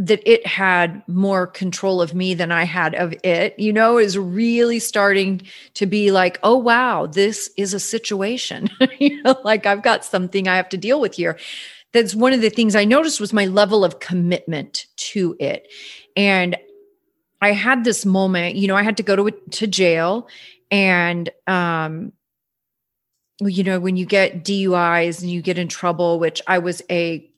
[0.00, 4.16] that it had more control of me than I had of it, you know, is
[4.16, 5.42] really starting
[5.74, 8.70] to be like, oh, wow, this is a situation.
[8.98, 11.38] you know, like I've got something I have to deal with here.
[11.92, 15.68] That's one of the things I noticed was my level of commitment to it.
[16.16, 16.56] And
[17.42, 20.28] I had this moment, you know, I had to go to, to jail
[20.70, 22.12] and, um,
[23.42, 27.29] you know, when you get DUIs and you get in trouble, which I was a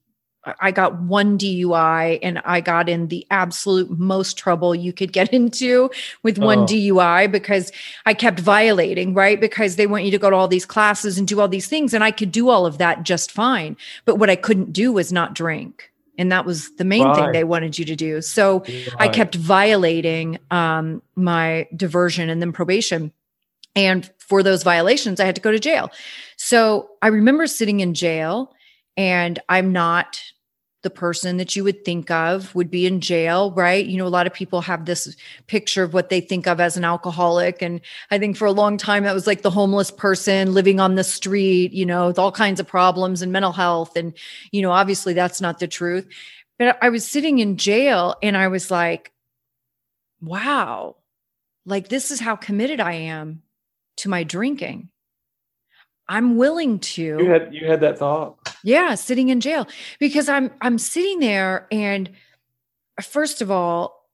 [0.61, 5.29] I got one DUI and I got in the absolute most trouble you could get
[5.33, 5.91] into
[6.23, 6.67] with one oh.
[6.67, 7.71] DUI because
[8.07, 9.41] I kept violating, right?
[9.41, 11.95] Because they want you to go to all these classes and do all these things.
[11.95, 13.77] And I could do all of that just fine.
[14.05, 15.91] But what I couldn't do was not drink.
[16.19, 17.17] And that was the main right.
[17.17, 18.21] thing they wanted you to do.
[18.21, 18.89] So right.
[18.99, 23.13] I kept violating um, my diversion and then probation.
[23.75, 25.91] And for those violations, I had to go to jail.
[26.37, 28.53] So I remember sitting in jail
[28.97, 30.21] and I'm not
[30.83, 33.87] the person that you would think of would be in jail, right?
[33.87, 35.17] You know, a lot of people have this
[35.47, 37.63] picture of what they think of as an alcoholic.
[37.63, 37.81] And
[38.11, 41.05] I think for a long time, that was like the homeless person living on the
[41.05, 43.97] street, you know, with all kinds of problems and mental health.
[43.97, 44.13] And,
[44.51, 46.09] you know, obviously that's not the truth.
[46.59, 49.13] But I was sitting in jail and I was like,
[50.21, 50.97] wow,
[51.65, 53.43] like this is how committed I am
[53.99, 54.89] to my drinking.
[56.09, 57.03] I'm willing to.
[57.03, 58.37] You had you had that thought.
[58.65, 59.67] Yeah, sitting in jail
[59.99, 62.11] because I'm I'm sitting there and
[63.01, 64.09] first of all,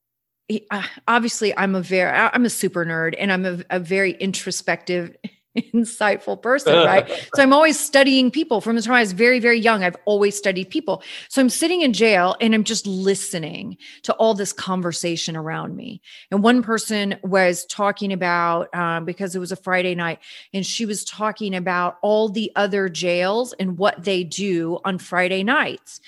[0.70, 5.16] uh, obviously I'm a very I'm a super nerd and I'm a, a very introspective
[5.74, 7.08] insightful person, right?
[7.34, 9.82] so I'm always studying people from the time I was very, very young.
[9.82, 11.02] I've always studied people.
[11.28, 16.00] So I'm sitting in jail and I'm just listening to all this conversation around me.
[16.30, 20.20] And one person was talking about, um, because it was a Friday night,
[20.52, 25.42] and she was talking about all the other jails and what they do on Friday
[25.42, 26.00] nights.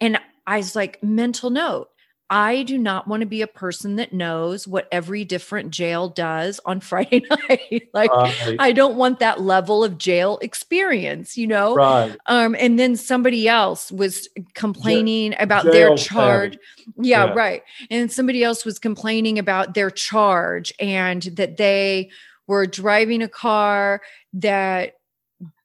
[0.00, 1.89] And I was like, mental note
[2.30, 6.60] I do not want to be a person that knows what every different jail does
[6.64, 7.88] on Friday night.
[7.92, 8.56] like right.
[8.58, 11.74] I don't want that level of jail experience, you know?
[11.74, 12.16] Right.
[12.26, 16.56] Um, and then somebody else was complaining about their charge.
[16.96, 17.62] Yeah, yeah, right.
[17.90, 22.10] And somebody else was complaining about their charge and that they
[22.46, 24.02] were driving a car
[24.34, 24.94] that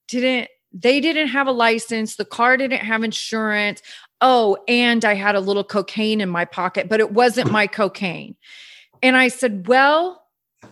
[0.07, 3.81] didn't they didn't have a license the car didn't have insurance
[4.21, 8.35] oh, and I had a little cocaine in my pocket, but it wasn't my cocaine.
[9.03, 10.25] And I said, well,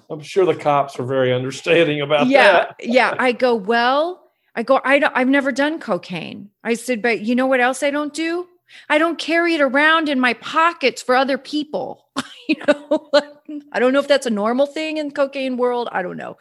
[0.09, 2.75] I'm sure the cops are very understanding about yeah, that.
[2.81, 3.15] yeah.
[3.19, 4.23] I go, well,
[4.55, 6.49] I go, I don't, I've never done cocaine.
[6.63, 8.47] I said, but you know what else I don't do?
[8.89, 12.07] I don't carry it around in my pockets for other people.
[12.49, 13.09] you know,
[13.71, 15.89] I don't know if that's a normal thing in cocaine world.
[15.91, 16.37] I don't know.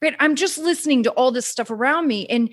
[0.00, 2.26] But I'm just listening to all this stuff around me.
[2.26, 2.52] And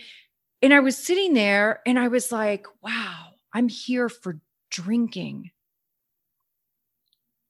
[0.61, 4.39] and I was sitting there and I was like, wow, I'm here for
[4.69, 5.51] drinking.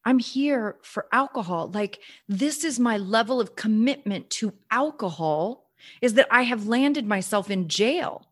[0.05, 1.71] I'm here for alcohol.
[1.73, 1.99] Like,
[2.29, 5.65] this is my level of commitment to alcohol
[6.01, 8.27] is that I have landed myself in jail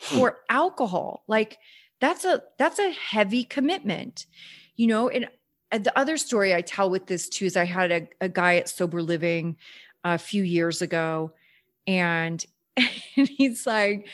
[0.00, 0.18] hmm.
[0.18, 1.22] for alcohol.
[1.28, 1.58] Like,
[2.00, 4.26] that's a that's a heavy commitment,
[4.76, 5.08] you know.
[5.08, 5.28] And
[5.70, 8.68] the other story I tell with this too is I had a, a guy at
[8.68, 9.56] Sober Living
[10.02, 11.32] a few years ago,
[11.86, 12.44] and,
[13.16, 14.08] and he's like,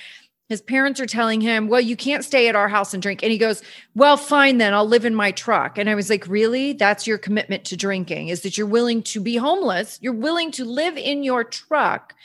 [0.51, 3.23] his parents are telling him, Well, you can't stay at our house and drink.
[3.23, 3.63] And he goes,
[3.95, 5.79] Well, fine, then I'll live in my truck.
[5.79, 6.73] And I was like, Really?
[6.73, 10.01] That's your commitment to drinking is that you're willing to be homeless.
[10.03, 12.17] You're willing to live in your truck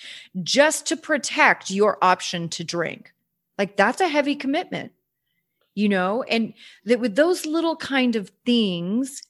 [0.41, 3.13] just to protect your option to drink.
[3.59, 4.91] Like, that's a heavy commitment,
[5.75, 6.23] you know?
[6.23, 6.55] And
[6.85, 9.21] that with those little kind of things,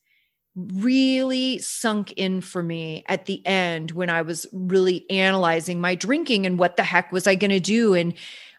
[0.55, 6.45] really sunk in for me at the end when I was really analyzing my drinking
[6.45, 8.13] and what the heck was I going to do and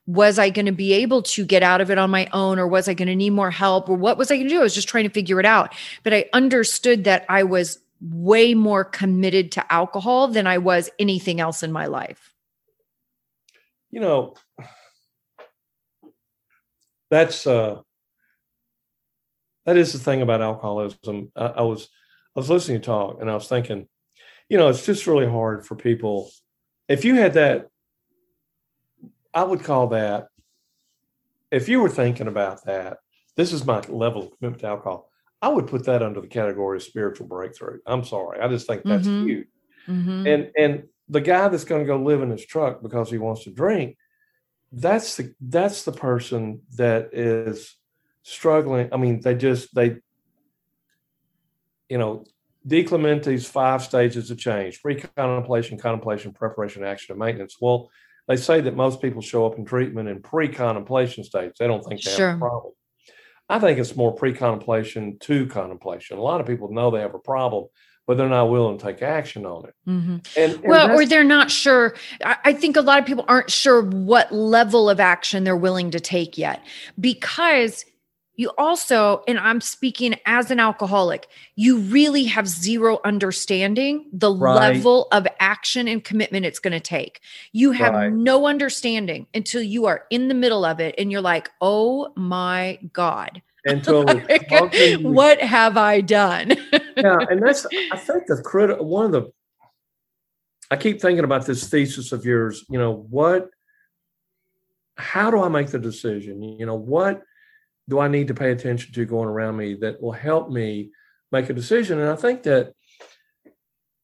[0.06, 2.68] was I going to be able to get out of it on my own or
[2.68, 4.60] was I going to need more help or what was I going to do?
[4.60, 5.74] I was just trying to figure it out.
[6.02, 11.40] But I understood that I was way more committed to alcohol than I was anything
[11.40, 12.34] else in my life.
[13.90, 14.34] You know,
[17.10, 17.80] that's uh
[19.66, 21.30] that is the thing about alcoholism.
[21.36, 21.88] I, I was
[22.34, 23.88] I was listening to talk and I was thinking,
[24.48, 26.30] you know, it's just really hard for people.
[26.88, 27.68] If you had that,
[29.34, 30.28] I would call that.
[31.50, 32.98] If you were thinking about that,
[33.36, 35.10] this is my level of commitment to alcohol.
[35.42, 37.80] I would put that under the category of spiritual breakthrough.
[37.86, 39.26] I'm sorry, I just think that's mm-hmm.
[39.26, 39.48] huge.
[39.88, 40.26] Mm-hmm.
[40.26, 43.44] And and the guy that's going to go live in his truck because he wants
[43.44, 43.96] to drink,
[44.72, 47.76] that's the that's the person that is
[48.26, 48.88] struggling.
[48.92, 49.96] I mean, they just they,
[51.88, 52.24] you know,
[52.66, 57.56] DiClemente's five stages of change: pre-contemplation, contemplation, preparation, action, and maintenance.
[57.60, 57.90] Well,
[58.26, 61.52] they say that most people show up in treatment in pre-contemplation stage.
[61.58, 62.30] They don't think they sure.
[62.30, 62.72] have a problem.
[63.48, 66.18] I think it's more pre-contemplation to contemplation.
[66.18, 67.66] A lot of people know they have a problem,
[68.04, 69.74] but they're not willing to take action on it.
[69.88, 70.16] Mm-hmm.
[70.36, 71.94] And, and, well, or they're not sure.
[72.24, 75.92] I, I think a lot of people aren't sure what level of action they're willing
[75.92, 76.60] to take yet
[76.98, 77.84] because
[78.36, 84.54] you also, and I'm speaking as an alcoholic, you really have zero understanding the right.
[84.74, 87.20] level of action and commitment it's going to take.
[87.52, 88.12] You have right.
[88.12, 92.78] no understanding until you are in the middle of it and you're like, oh my
[92.92, 93.42] God.
[93.64, 94.50] Until like,
[95.00, 96.52] what have I done?
[96.96, 97.18] yeah.
[97.30, 99.32] And that's, I think the critical, one of the,
[100.70, 103.48] I keep thinking about this thesis of yours, you know, what,
[104.96, 106.42] how do I make the decision?
[106.42, 107.22] You know, what,
[107.88, 110.90] do I need to pay attention to going around me that will help me
[111.30, 112.00] make a decision?
[112.00, 112.72] And I think that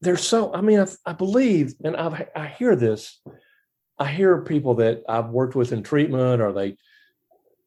[0.01, 3.21] there's so, I mean, I, I believe, and i I hear this,
[3.99, 6.77] I hear people that I've worked with in treatment or they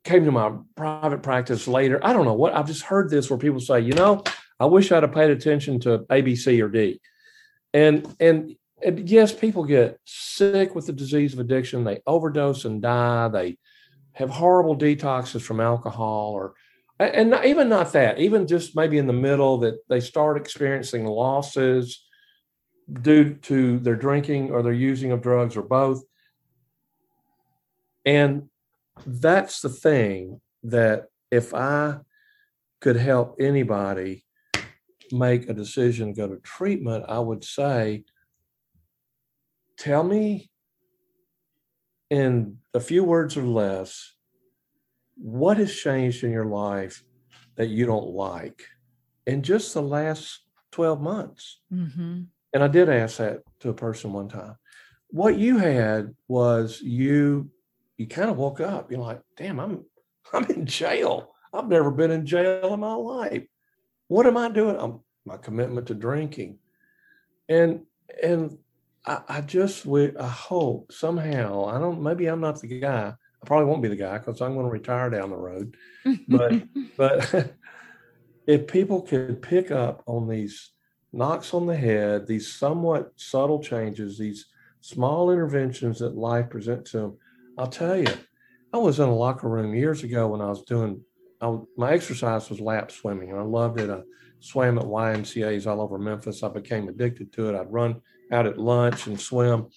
[0.03, 1.99] came to my private practice later.
[2.03, 4.23] I don't know what, I've just heard this where people say, you know,
[4.59, 7.01] I wish I'd have paid attention to A, B, C, or D.
[7.73, 11.83] And, and, and yes, people get sick with the disease of addiction.
[11.83, 13.27] They overdose and die.
[13.29, 13.57] They,
[14.15, 16.55] have horrible detoxes from alcohol or
[16.97, 21.05] and not, even not that even just maybe in the middle that they start experiencing
[21.05, 22.05] losses
[23.01, 26.03] due to their drinking or their using of drugs or both.
[28.05, 28.49] And
[29.05, 31.97] that's the thing that if i
[32.81, 34.25] could help anybody
[35.11, 38.03] make a decision to go to treatment i would say
[39.77, 40.49] tell me
[42.09, 44.13] in a few words or less,
[45.17, 47.03] what has changed in your life
[47.55, 48.65] that you don't like
[49.25, 50.41] in just the last
[50.71, 51.61] 12 months?
[51.73, 52.23] Mm-hmm.
[52.53, 54.55] And I did ask that to a person one time.
[55.09, 57.49] What you had was you
[57.97, 58.91] you kind of woke up.
[58.91, 59.85] You're like, damn, I'm
[60.33, 61.33] I'm in jail.
[61.53, 63.43] I've never been in jail in my life.
[64.07, 64.77] What am I doing?
[64.77, 66.59] I'm my commitment to drinking.
[67.47, 67.81] And
[68.21, 68.57] and
[69.05, 73.13] I, I just would, I hope somehow, I don't, maybe I'm not the guy.
[73.13, 75.77] I probably won't be the guy because I'm going to retire down the road.
[76.27, 76.63] But,
[76.97, 77.53] but
[78.47, 80.71] if people could pick up on these
[81.13, 84.45] knocks on the head, these somewhat subtle changes, these
[84.81, 87.17] small interventions that life presents to them,
[87.57, 88.07] I'll tell you,
[88.73, 91.01] I was in a locker room years ago when I was doing,
[91.39, 93.89] I, my exercise was lap swimming and I loved it.
[93.89, 94.01] I
[94.39, 96.43] swam at YMCA's all over Memphis.
[96.43, 97.55] I became addicted to it.
[97.55, 98.01] I'd run
[98.31, 99.67] out at lunch and swim.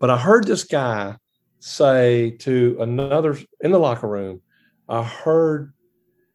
[0.00, 1.16] But I heard this guy
[1.60, 4.40] say to another in the locker room,
[4.88, 5.72] I heard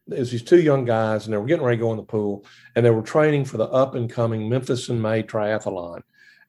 [0.07, 2.45] there's these two young guys and they were getting ready to go in the pool
[2.75, 6.01] and they were training for the up and coming Memphis in May triathlon.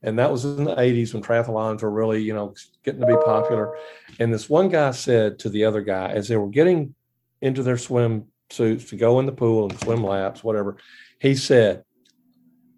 [0.02, 3.16] And that was in the 80s when triathlons were really, you know, getting to be
[3.24, 3.78] popular.
[4.18, 6.94] And this one guy said to the other guy, as they were getting
[7.40, 10.76] into their swim suits to go in the pool and swim laps, whatever,
[11.20, 11.84] he said,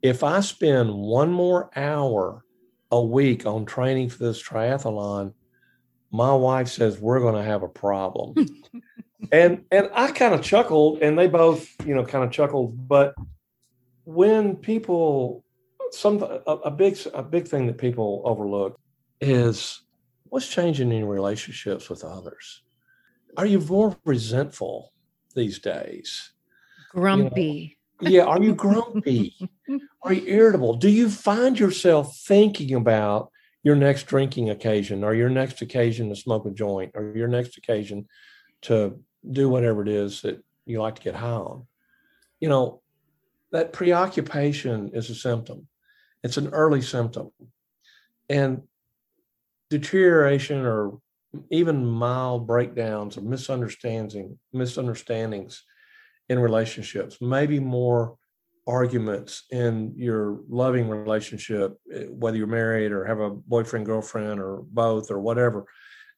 [0.06, 2.44] if I spend one more hour
[2.92, 5.32] a week on training for this triathlon,
[6.12, 8.34] my wife says we're going to have a problem.
[9.32, 13.14] and and I kind of chuckled and they both, you know, kind of chuckled, but
[14.04, 15.44] when people
[15.90, 18.78] some a, a big a big thing that people overlook
[19.20, 19.82] is
[20.24, 22.62] what's changing in relationships with others.
[23.36, 24.92] Are you more resentful
[25.34, 26.32] these days?
[26.90, 29.34] Grumpy yeah are you grumpy
[30.02, 33.30] are you irritable do you find yourself thinking about
[33.62, 37.56] your next drinking occasion or your next occasion to smoke a joint or your next
[37.56, 38.06] occasion
[38.62, 38.98] to
[39.30, 41.66] do whatever it is that you like to get high on
[42.40, 42.80] you know
[43.52, 45.66] that preoccupation is a symptom.
[46.22, 47.30] It's an early symptom.
[48.28, 48.62] And
[49.70, 50.98] deterioration or
[51.50, 55.64] even mild breakdowns or misunderstanding misunderstandings
[56.28, 58.16] in relationships, maybe more
[58.66, 64.62] arguments in your loving relationship, eh, whether you're married or have a boyfriend, girlfriend, or
[64.62, 65.66] both, or whatever.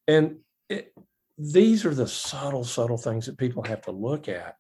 [0.07, 0.39] And
[0.69, 0.93] it,
[1.37, 4.57] these are the subtle, subtle things that people have to look at.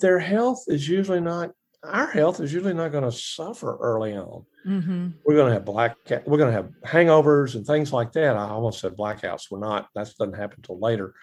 [0.00, 1.52] Their health is usually not,
[1.82, 4.44] our health is usually not going to suffer early on.
[4.66, 5.08] Mm-hmm.
[5.26, 8.36] We're going to have black, we're going to have hangovers and things like that.
[8.36, 9.50] I almost said blackouts.
[9.50, 11.14] We're not, that doesn't happen until later.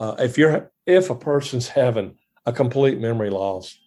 [0.00, 2.16] Uh, if you're, if a person's having
[2.46, 3.78] a complete memory loss,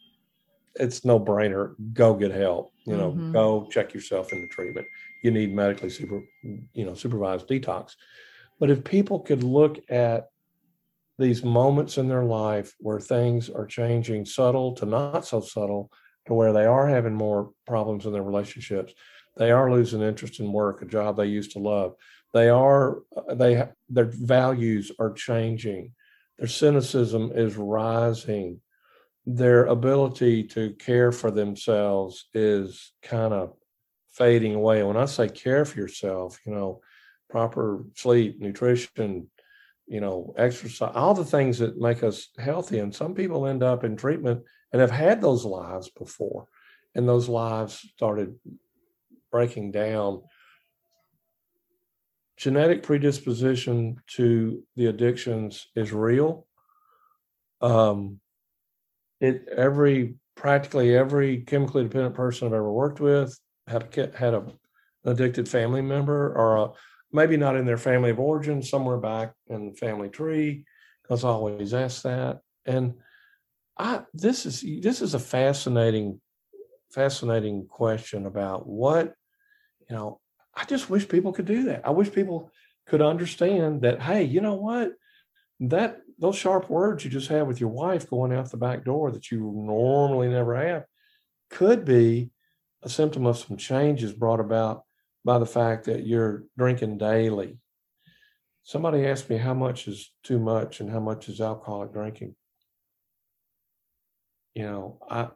[0.75, 1.75] it's no brainer.
[1.93, 2.71] Go get help.
[2.85, 3.31] You know, mm-hmm.
[3.31, 4.87] go check yourself into treatment.
[5.23, 7.95] You need medically super, you know, supervised detox.
[8.59, 10.29] But if people could look at
[11.21, 15.91] these moments in their life where things are changing subtle to not so subtle
[16.25, 18.93] to where they are having more problems in their relationships
[19.37, 21.93] they are losing interest in work a job they used to love
[22.33, 22.99] they are
[23.33, 25.93] they their values are changing
[26.41, 28.59] their cynicism is rising
[29.27, 33.53] their ability to care for themselves is kind of
[34.09, 34.81] fading away.
[34.81, 36.81] When I say care for yourself, you know,
[37.29, 39.29] proper sleep, nutrition,
[39.85, 42.79] you know, exercise, all the things that make us healthy.
[42.79, 46.47] And some people end up in treatment and have had those lives before,
[46.95, 48.33] and those lives started
[49.31, 50.23] breaking down.
[52.41, 56.47] Genetic predisposition to the addictions is real.
[57.61, 58.19] Um,
[59.19, 64.39] it every practically every chemically dependent person I've ever worked with had a, had a,
[64.39, 66.69] an addicted family member or a,
[67.11, 70.65] maybe not in their family of origin, somewhere back in the family tree.
[71.03, 72.95] Because I always ask that, and
[73.77, 76.19] I this is this is a fascinating
[76.91, 79.13] fascinating question about what
[79.87, 80.20] you know.
[80.55, 81.85] I just wish people could do that.
[81.85, 82.51] I wish people
[82.87, 84.01] could understand that.
[84.01, 84.93] Hey, you know what?
[85.59, 89.11] That those sharp words you just had with your wife going out the back door
[89.11, 90.85] that you normally never have
[91.49, 92.31] could be
[92.83, 94.83] a symptom of some changes brought about
[95.23, 97.57] by the fact that you're drinking daily.
[98.63, 102.35] Somebody asked me how much is too much and how much is alcoholic drinking.
[104.53, 105.29] You know, I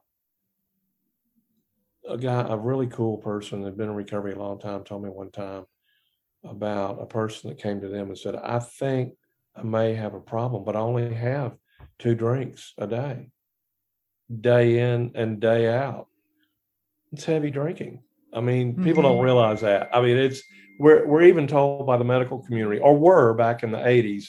[2.08, 5.04] a guy, a really cool person that had been in recovery a long time, told
[5.04, 5.66] me one time
[6.44, 9.14] about a person that came to them and said, I think
[9.56, 11.56] I may have a problem, but I only have
[12.00, 13.30] two drinks a day,
[14.42, 16.08] day in and day out.
[17.12, 18.04] It's heavy drinking.
[18.34, 18.84] I mean, mm-hmm.
[18.84, 19.26] people don't mm-hmm.
[19.26, 19.90] realize that.
[19.94, 20.42] I mean, it's
[20.80, 24.26] we're we're even told by the medical community, or were back in the '80s,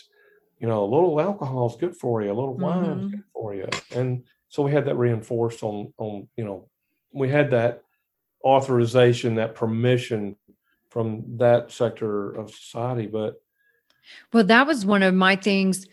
[0.60, 3.06] you know, a little alcohol is good for you, a little wine mm-hmm.
[3.06, 6.68] is good for you, and so we had that reinforced on on you know,
[7.16, 7.82] we had that
[8.44, 10.36] authorization, that permission
[10.90, 13.40] from that sector of society, but
[14.32, 15.86] well, that was one of my things.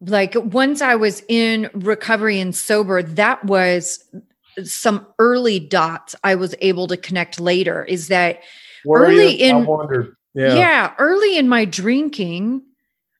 [0.00, 4.04] Like once I was in recovery and sober, that was
[4.64, 7.84] some early dots I was able to connect later.
[7.84, 8.40] Is that
[8.84, 9.54] Were early you?
[9.54, 10.54] in yeah.
[10.54, 12.62] yeah, early in my drinking,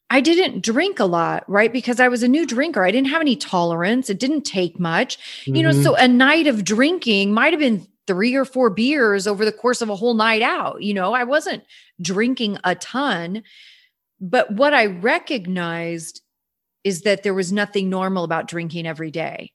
[0.09, 1.73] I didn't drink a lot, right?
[1.73, 2.85] Because I was a new drinker.
[2.85, 4.09] I didn't have any tolerance.
[4.09, 5.19] It didn't take much.
[5.19, 5.55] Mm-hmm.
[5.57, 6.05] You know, so mm-hmm.
[6.05, 9.89] a night of drinking might have been three or four beers over the course of
[9.89, 10.83] a whole night out.
[10.83, 11.65] You know, I wasn't
[12.01, 13.43] drinking a ton.
[14.21, 16.23] But what I recognized
[16.85, 19.53] is that there was nothing normal about drinking every day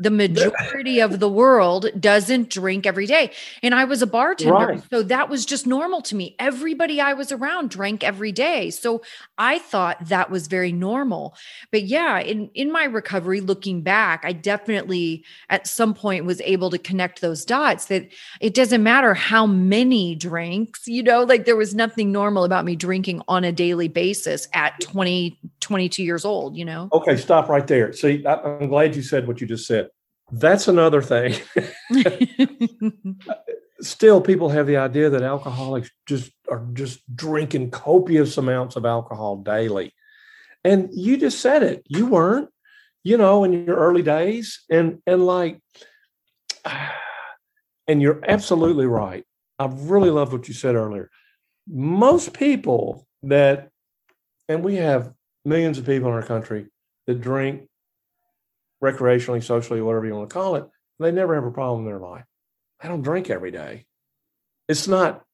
[0.00, 3.30] the majority of the world doesn't drink every day.
[3.62, 4.52] And I was a bartender.
[4.52, 4.82] Right.
[4.90, 6.34] So that was just normal to me.
[6.38, 8.70] Everybody I was around drank every day.
[8.70, 9.02] So
[9.38, 11.34] I thought that was very normal.
[11.70, 16.70] But yeah, in, in my recovery, looking back, I definitely at some point was able
[16.70, 18.08] to connect those dots that
[18.40, 22.74] it doesn't matter how many drinks, you know, like there was nothing normal about me
[22.74, 26.88] drinking on a daily basis at 20, 22 years old, you know?
[26.92, 27.92] Okay, stop right there.
[27.92, 29.88] See, I'm glad you said what you just said.
[30.30, 31.34] That's another thing.
[33.80, 39.36] Still, people have the idea that alcoholics just are just drinking copious amounts of alcohol
[39.36, 39.92] daily.
[40.64, 41.84] And you just said it.
[41.88, 42.48] You weren't,
[43.02, 44.64] you know, in your early days.
[44.70, 45.60] And and like
[47.86, 49.24] and you're absolutely right.
[49.58, 51.10] I really loved what you said earlier.
[51.68, 53.70] Most people that
[54.48, 55.12] and we have
[55.44, 56.66] millions of people in our country
[57.06, 57.68] that drink
[58.84, 60.68] recreationally, socially, whatever you want to call it,
[60.98, 62.24] they never have a problem in their life.
[62.80, 63.86] They don't drink every day.
[64.68, 65.24] It's not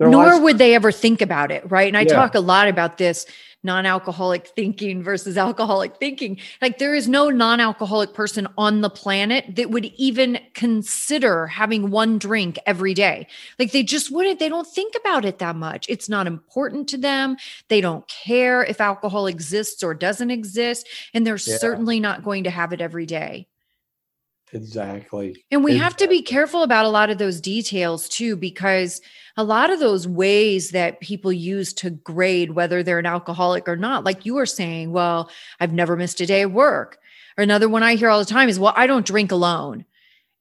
[0.00, 1.88] Nor would they ever think about it, right?
[1.88, 2.14] And I Yeah.
[2.14, 3.26] talk a lot about this
[3.62, 6.38] non-alcoholic thinking versus alcoholic thinking.
[6.62, 12.18] Like there is no non-alcoholic person on the planet that would even consider having one
[12.18, 13.26] drink every day.
[13.58, 15.86] Like they just wouldn't, they don't think about it that much.
[15.88, 17.36] It's not important to them.
[17.68, 21.58] They don't care if alcohol exists or doesn't exist, and they're Yeah.
[21.58, 23.46] certainly not going to have it every day.
[24.52, 25.44] Exactly.
[25.50, 29.00] And we have to be careful about a lot of those details too, because
[29.36, 33.76] a lot of those ways that people use to grade whether they're an alcoholic or
[33.76, 35.30] not, like you were saying, well,
[35.60, 36.98] I've never missed a day of work.
[37.38, 39.84] Or another one I hear all the time is, well, I don't drink alone.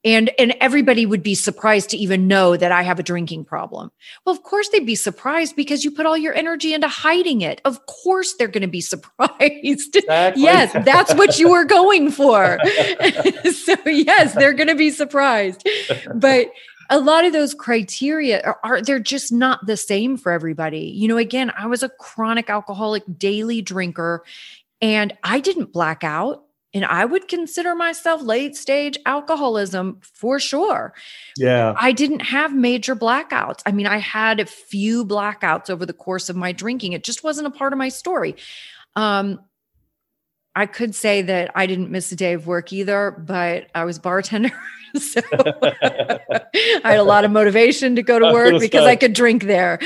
[0.06, 3.92] And and everybody would be surprised to even know that I have a drinking problem.
[4.26, 7.60] Well, of course they'd be surprised because you put all your energy into hiding it.
[7.66, 9.36] Of course they're going to be surprised.
[9.42, 10.44] Exactly.
[10.44, 12.60] Yes, that's what you were going for.
[13.52, 15.68] so, yes, they're going to be surprised.
[16.16, 16.48] But
[16.90, 20.92] a lot of those criteria are, are they're just not the same for everybody.
[20.96, 24.24] You know, again, I was a chronic alcoholic daily drinker
[24.82, 26.46] and I didn't black out.
[26.74, 30.94] And I would consider myself late stage alcoholism for sure.
[31.36, 31.74] yeah.
[31.76, 33.62] I didn't have major blackouts.
[33.66, 36.94] I mean, I had a few blackouts over the course of my drinking.
[36.94, 38.36] It just wasn't a part of my story.
[38.96, 39.40] Um,
[40.60, 43.98] I could say that I didn't miss a day of work either, but I was
[43.98, 44.52] bartender.
[45.00, 46.20] so I
[46.84, 49.44] had a lot of motivation to go to work gonna because say- I could drink
[49.44, 49.80] there.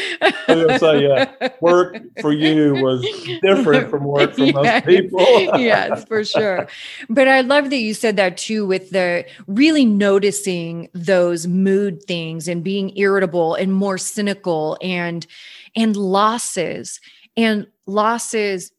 [0.47, 3.05] say, yeah, work for you was
[3.43, 5.19] different from work for most people.
[5.59, 6.67] yes, for sure.
[7.07, 12.47] But I love that you said that too, with the really noticing those mood things
[12.47, 15.27] and being irritable and more cynical and
[15.75, 16.99] and losses
[17.37, 18.71] and losses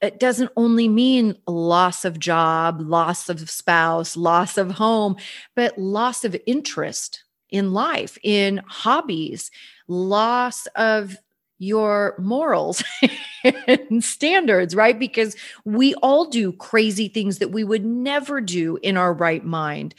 [0.00, 5.16] it doesn't only mean loss of job, loss of spouse, loss of home,
[5.54, 9.50] but loss of interest in life, in hobbies,
[9.86, 11.16] loss of
[11.58, 12.82] your morals
[13.68, 14.98] and standards, right?
[14.98, 19.94] Because we all do crazy things that we would never do in our right mind.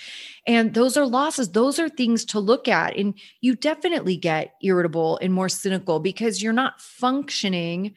[0.46, 1.52] And those are losses.
[1.52, 2.98] Those are things to look at.
[2.98, 7.96] And you definitely get irritable and more cynical because you're not functioning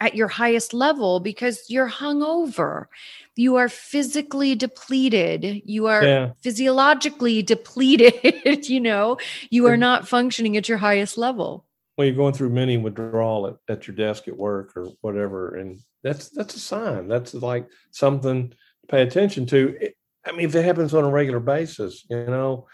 [0.00, 2.86] at your highest level because you're hungover.
[3.34, 5.62] You are physically depleted.
[5.64, 6.30] You are Yeah.
[6.42, 8.68] physiologically depleted.
[8.68, 9.18] you know,
[9.50, 11.64] you are not functioning at your highest level.
[11.96, 15.78] Well, you're going through many withdrawal at, at your desk at work or whatever, and
[16.02, 17.08] that's that's a sign.
[17.08, 18.56] That's like something to
[18.88, 19.76] pay attention to.
[19.80, 22.66] It- I mean, if it happens on a regular basis, you know,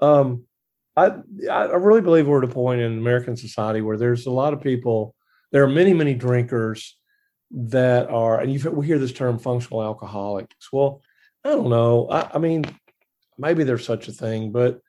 [0.00, 0.42] um,
[0.96, 1.06] I
[1.50, 4.52] I I really believe we're at a point in American society where there's a lot
[4.52, 5.14] of people.
[5.56, 6.98] There are many many drinkers
[7.50, 10.70] that are, and you we hear this term functional alcoholics.
[10.70, 11.00] Well,
[11.42, 12.10] I don't know.
[12.10, 12.66] I, I mean,
[13.38, 14.82] maybe there's such a thing, but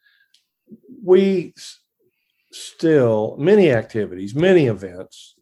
[1.01, 1.53] we
[2.51, 5.35] still many activities, many events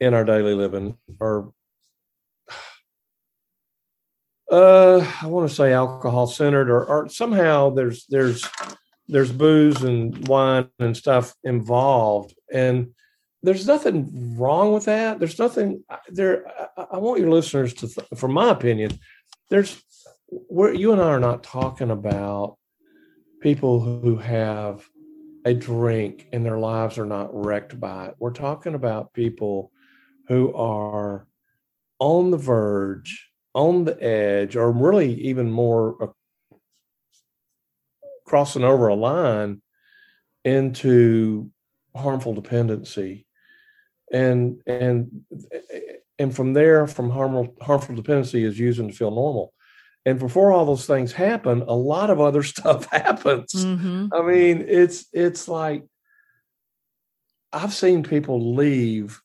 [0.00, 1.52] in our daily living are
[4.50, 8.44] uh I want to say alcohol centered or, or somehow there's there's
[9.06, 12.88] there's booze and wine and stuff involved and
[13.44, 18.08] there's nothing wrong with that there's nothing there I, I want your listeners to th-
[18.16, 18.98] from my opinion
[19.50, 19.82] there's
[20.28, 22.56] where you and I are not talking about
[23.40, 24.88] people who have
[25.44, 28.14] a drink and their lives are not wrecked by it.
[28.18, 29.70] We're talking about people
[30.28, 31.26] who are
[31.98, 36.56] on the verge, on the edge, or really even more uh,
[38.26, 39.60] crossing over a line
[40.44, 41.50] into
[41.94, 43.23] harmful dependency.
[44.12, 45.10] And and
[46.18, 49.52] and from there, from harmful harmful dependency is using to feel normal.
[50.06, 53.52] And before all those things happen, a lot of other stuff happens.
[53.54, 54.10] Mhm.
[54.12, 55.84] I mean, it's it's like
[57.52, 59.20] I've seen people leave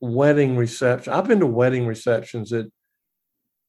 [0.00, 1.12] wedding reception.
[1.12, 2.70] I've been to wedding receptions that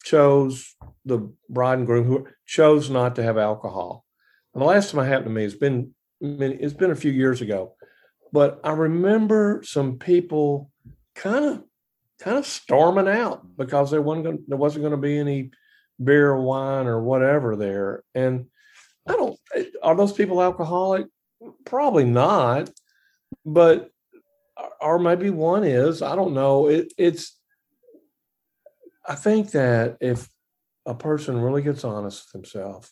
[0.03, 0.75] chose
[1.05, 4.05] the bride and groom who chose not to have alcohol.
[4.53, 7.41] And the last time it happened to me, it's been it's been a few years
[7.41, 7.74] ago,
[8.35, 10.69] but I remember some people
[11.15, 11.63] kind of
[12.19, 15.51] kind of storming out because there wasn't gonna, there wasn't going to be any
[16.03, 18.47] beer or wine or whatever there, and
[19.07, 19.39] I don't.
[19.55, 21.05] Eh, are those people alcoholic?
[21.65, 22.69] Probably not,
[23.45, 23.89] but
[24.81, 26.01] or maybe one is.
[26.01, 26.67] I don't know.
[26.67, 27.39] It, it's.
[29.07, 30.27] I think that if
[30.85, 32.91] a person really gets honest with themselves,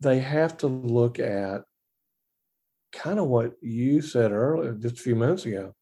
[0.00, 1.64] they have to look at
[2.92, 5.74] kind of what you said earlier, just a few minutes ago.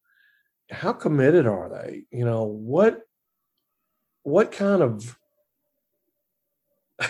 [0.69, 2.03] How committed are they?
[2.11, 3.01] You know what?
[4.23, 5.17] What kind of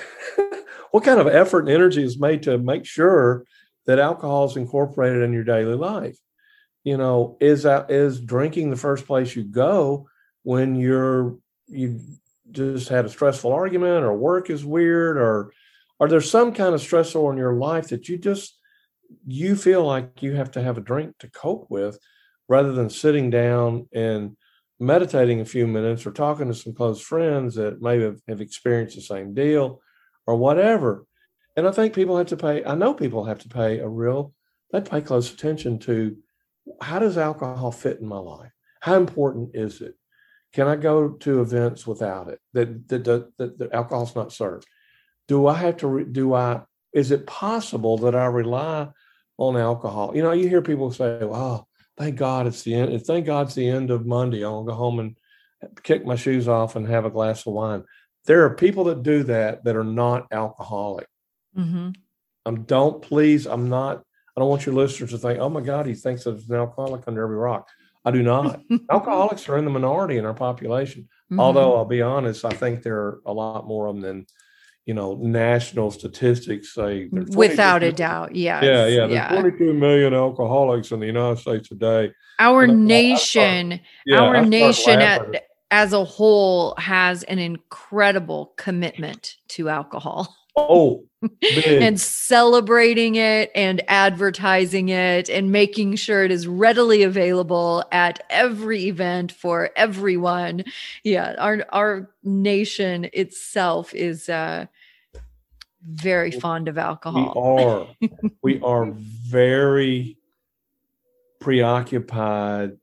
[0.91, 3.45] what kind of effort and energy is made to make sure
[3.87, 6.17] that alcohol is incorporated in your daily life
[6.87, 10.07] you know, is that is drinking the first place you go
[10.43, 11.37] when you're
[11.67, 11.99] you
[12.49, 15.51] just had a stressful argument or work is weird or
[15.99, 18.57] are there some kind of stressor in your life that you just
[19.25, 21.97] you feel like you have to have a drink to cope with
[22.47, 24.35] rather than sitting down and
[24.79, 28.95] meditating a few minutes or talking to some close friends that maybe have, have experienced
[28.95, 29.81] the same deal
[30.25, 31.05] or whatever.
[31.55, 34.33] And I think people have to pay, I know people have to pay a real,
[34.71, 36.17] they pay close attention to
[36.81, 38.51] how does alcohol fit in my life?
[38.81, 39.95] How important is it?
[40.53, 42.39] Can I go to events without it?
[42.53, 44.65] That that, that, that, alcohol's not served.
[45.27, 46.05] Do I have to?
[46.05, 46.61] Do I?
[46.93, 48.89] Is it possible that I rely
[49.37, 50.13] on alcohol?
[50.15, 51.65] You know, you hear people say, "Oh,
[51.97, 53.05] thank God it's the end.
[53.05, 54.43] Thank God it's the end of Monday.
[54.43, 55.17] I'll go home and
[55.83, 57.83] kick my shoes off and have a glass of wine."
[58.25, 61.07] There are people that do that that are not alcoholic.
[61.57, 61.91] Mm-hmm.
[62.45, 63.45] Um, don't please.
[63.45, 64.03] I'm not.
[64.35, 67.03] I don't want your listeners to think, "Oh my God, he thinks there's an alcoholic
[67.07, 67.69] under every rock."
[68.07, 68.61] I do not.
[68.89, 71.09] Alcoholics are in the minority in our population.
[71.29, 71.41] Mm-hmm.
[71.41, 74.27] Although I'll be honest, I think there are a lot more of them than
[74.87, 77.09] you know national statistics say.
[77.11, 78.63] Without a doubt, yes.
[78.63, 78.99] yeah, yeah.
[79.01, 79.41] There's yeah.
[79.41, 82.13] 22 million alcoholics in the United States today.
[82.39, 89.67] Our nation, start, yeah, our nation at, as a whole has an incredible commitment to
[89.69, 90.33] alcohol.
[90.59, 91.03] Oh,
[91.81, 98.85] and celebrating it and advertising it and making sure it is readily available at every
[98.85, 100.63] event for everyone.
[101.03, 104.65] Yeah, our our nation itself is uh
[105.87, 107.95] very fond of alcohol.
[108.01, 110.17] We are we are very
[111.39, 112.77] preoccupied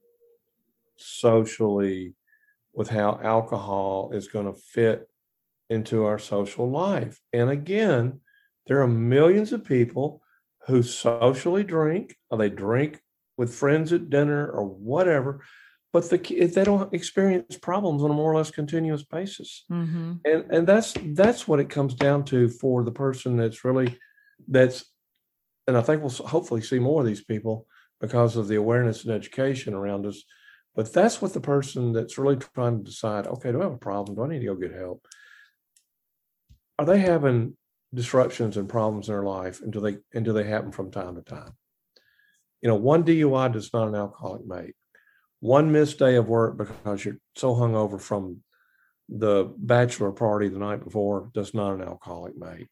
[0.96, 2.14] socially
[2.72, 5.08] with how alcohol is going to fit
[5.70, 7.20] into our social life.
[7.32, 8.20] And again,
[8.66, 10.22] there are millions of people
[10.66, 13.00] who socially drink, or they drink
[13.36, 15.44] with friends at dinner or whatever,
[15.94, 19.64] but the, they don't experience problems on a more or less continuous basis.
[19.72, 20.14] Mm-hmm.
[20.26, 23.98] And and that's that's what it comes down to for the person that's really
[24.46, 24.84] that's,
[25.66, 27.66] and I think we'll hopefully see more of these people
[28.00, 30.22] because of the awareness and education around us.
[30.74, 33.78] But that's what the person that's really trying to decide, okay, do I have a
[33.78, 34.16] problem?
[34.16, 35.06] Do I need to go get help?
[36.78, 37.56] are they having
[37.94, 41.14] disruptions and problems in their life and do they and do they happen from time
[41.14, 41.52] to time
[42.60, 44.74] you know one dui does not an alcoholic make
[45.44, 48.40] one missed day of work because you're so hungover from
[49.10, 52.66] the bachelor party the night before does not an alcoholic make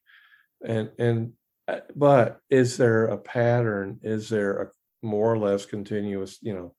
[0.64, 1.32] and and
[1.68, 4.00] uh, but is there a pattern?
[4.02, 4.70] Is there a
[5.06, 6.74] more or less continuous you know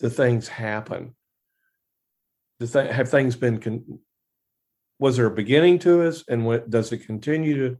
[0.00, 1.14] the things happen?
[2.58, 4.00] The th- have things been con-
[4.98, 7.78] was there a beginning to us and what does it continue to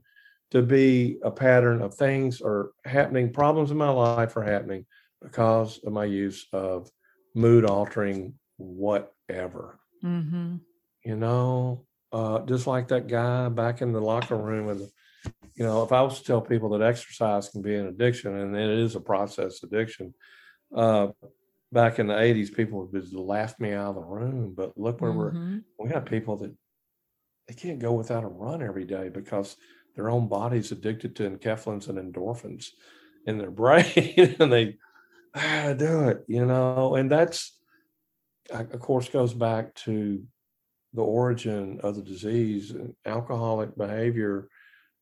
[0.51, 4.85] to be a pattern of things are happening problems in my life are happening
[5.21, 6.89] because of my use of
[7.37, 10.55] mood altering whatever mm-hmm.
[11.05, 14.81] you know uh, just like that guy back in the locker room and
[15.53, 18.55] you know if i was to tell people that exercise can be an addiction and
[18.55, 20.13] it is a process addiction
[20.75, 21.07] uh,
[21.71, 24.99] back in the 80s people would just laugh me out of the room but look
[24.99, 25.57] where mm-hmm.
[25.77, 26.53] we're we have people that
[27.47, 29.57] they can't go without a run every day because
[29.95, 32.69] their own body's addicted to enkephalins and endorphins
[33.27, 34.77] in their brain and they
[35.37, 37.59] ah, do it you know and that's
[38.49, 40.23] of course goes back to
[40.93, 42.73] the origin of the disease
[43.05, 44.47] alcoholic behavior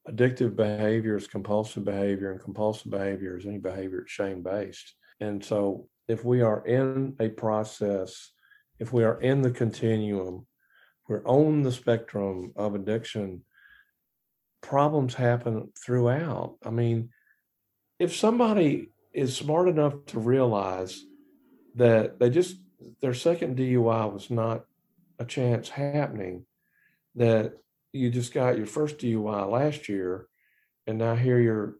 [0.09, 5.43] addictive behavior is compulsive behavior and compulsive behavior is any behavior that's shame based and
[5.43, 8.31] so if we are in a process
[8.79, 10.45] if we are in the continuum
[11.07, 13.43] we're on the spectrum of addiction,
[14.61, 16.57] problems happen throughout.
[16.65, 17.09] I mean,
[17.99, 21.03] if somebody is smart enough to realize
[21.75, 22.57] that they just
[23.01, 24.65] their second DUI was not
[25.17, 26.45] a chance happening,
[27.15, 27.53] that
[27.93, 30.27] you just got your first DUI last year,
[30.85, 31.75] and now here you're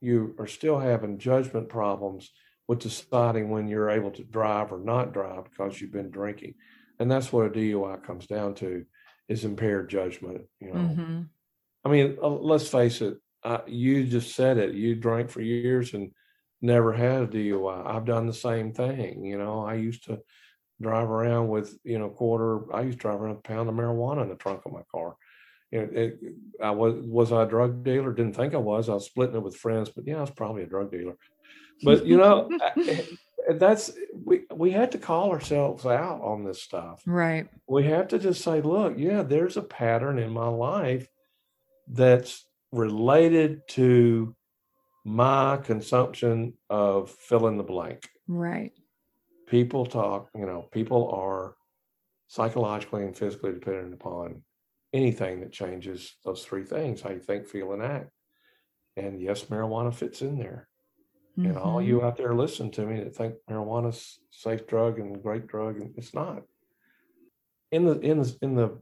[0.00, 2.30] you are still having judgment problems
[2.66, 6.54] with deciding when you're able to drive or not drive because you've been drinking
[6.98, 8.84] and that's what a DUI comes down to
[9.28, 10.42] is impaired judgment.
[10.60, 11.20] You know, mm-hmm.
[11.84, 13.18] I mean, uh, let's face it.
[13.44, 14.74] Uh, you just said it.
[14.74, 16.10] You drank for years and
[16.60, 17.86] never had a DUI.
[17.86, 19.24] I've done the same thing.
[19.24, 20.20] You know, I used to
[20.80, 22.72] drive around with you know quarter.
[22.74, 25.16] I used to drive around a pound of marijuana in the trunk of my car.
[25.70, 26.18] You know, it,
[26.62, 28.12] I was was I a drug dealer?
[28.12, 28.88] Didn't think I was.
[28.88, 31.16] I was splitting it with friends, but yeah, I was probably a drug dealer.
[31.82, 33.02] But you know, eh,
[33.48, 33.92] eh, that's
[34.24, 37.02] we we had to call ourselves out on this stuff.
[37.06, 37.48] Right.
[37.68, 41.08] We have to just say, look, yeah, there's a pattern in my life
[41.86, 44.34] that's related to
[45.04, 48.08] my consumption of fill in the blank.
[48.26, 48.72] Right.
[49.48, 51.56] people talk, you know, people are
[52.26, 54.42] psychologically and physically dependent upon
[54.92, 58.10] anything that changes those three things how you think, feel, and act.
[58.96, 60.68] And yes, marijuana fits in there.
[61.38, 61.50] Mm-hmm.
[61.50, 62.06] And all you mm-hmm.
[62.06, 66.14] out there listen to me that think marijuana's safe drug and great drug, and it's
[66.14, 66.42] not.
[67.70, 68.78] In the in the in the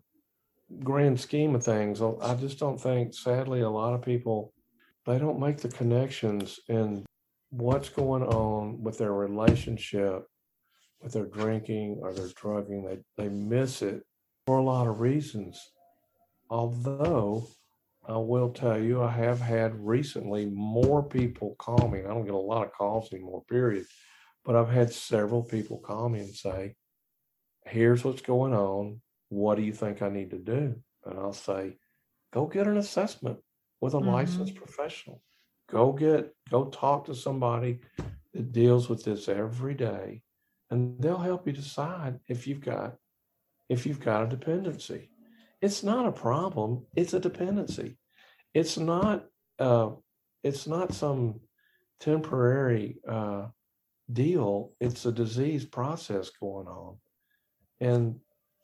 [0.82, 4.52] grand scheme of things, I just don't think, sadly, a lot of people
[5.06, 7.04] they don't make the connections in
[7.50, 10.26] what's going on with their relationship
[11.00, 12.84] with their drinking or their drugging.
[12.84, 14.02] They they miss it
[14.46, 15.60] for a lot of reasons.
[16.50, 17.48] Although
[18.08, 22.00] I will tell you, I have had recently more people call me.
[22.00, 23.84] I don't get a lot of calls anymore, period.
[24.44, 26.74] But I've had several people call me and say,
[27.64, 29.00] Here's what's going on.
[29.28, 30.76] What do you think I need to do?
[31.04, 31.78] And I'll say,
[32.32, 33.38] Go get an assessment
[33.80, 34.08] with a mm-hmm.
[34.10, 35.22] licensed professional.
[35.68, 37.80] Go get, go talk to somebody
[38.32, 40.22] that deals with this every day,
[40.70, 42.96] and they'll help you decide if you've got
[43.68, 45.10] if you've got a dependency
[45.60, 47.96] it's not a problem it's a dependency
[48.54, 49.24] it's not
[49.58, 49.90] uh,
[50.42, 51.40] it's not some
[52.00, 53.46] temporary uh,
[54.12, 56.96] deal it's a disease process going on
[57.80, 58.16] and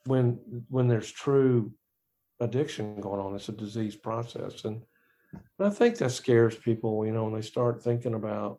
[0.06, 0.38] when
[0.68, 1.72] when there's true
[2.40, 4.82] addiction going on it's a disease process and,
[5.32, 8.58] and i think that scares people you know when they start thinking about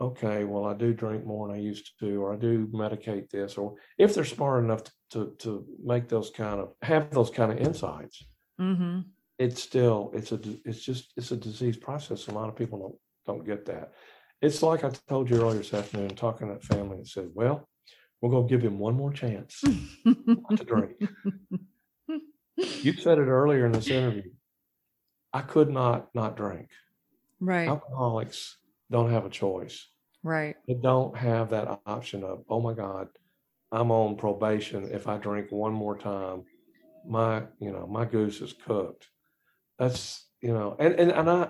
[0.00, 3.56] okay, well, I do drink more than I used to, or I do medicate this,
[3.56, 7.52] or if they're smart enough to to, to make those kind of have those kind
[7.52, 8.24] of insights,
[8.60, 9.00] mm-hmm.
[9.38, 12.28] it's still it's a it's just it's a disease process.
[12.28, 13.92] A lot of people don't don't get that.
[14.40, 17.68] It's like I told you earlier this afternoon, talking to that family and said, well,
[18.22, 19.60] we're going to give him one more chance
[20.06, 20.92] to drink.
[22.56, 24.30] You said it earlier in this interview.
[25.32, 26.68] I could not not drink.
[27.40, 27.68] Right.
[27.68, 28.56] Alcoholics
[28.90, 29.86] don't have a choice.
[30.22, 30.56] Right.
[30.68, 33.08] They don't have that option of, oh my God,
[33.72, 34.90] I'm on probation.
[34.92, 36.42] If I drink one more time,
[37.06, 39.08] my, you know, my goose is cooked.
[39.78, 41.48] That's, you know, and, and, and I,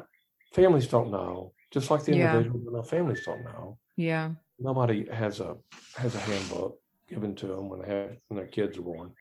[0.53, 2.37] families don't know, just like the yeah.
[2.37, 3.79] individual, you know, families don't know.
[3.97, 4.31] Yeah.
[4.61, 5.57] Nobody has a,
[5.97, 6.79] has a handbook
[7.09, 9.13] given to them when they have, when their kids are born.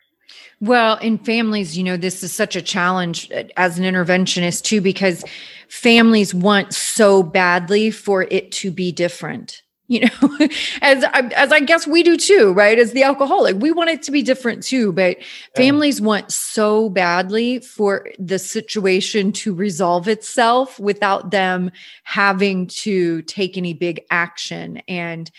[0.62, 4.82] Well, in families, you know, this is such a challenge uh, as an interventionist too,
[4.82, 5.24] because
[5.70, 9.62] families want so badly for it to be different.
[9.88, 10.38] You know,
[10.84, 12.78] as as I guess we do too, right?
[12.78, 15.18] As the alcoholic, we want it to be different too, but
[15.56, 21.72] families want so badly for the situation to resolve itself without them
[22.04, 24.78] having to take any big action.
[24.88, 25.32] And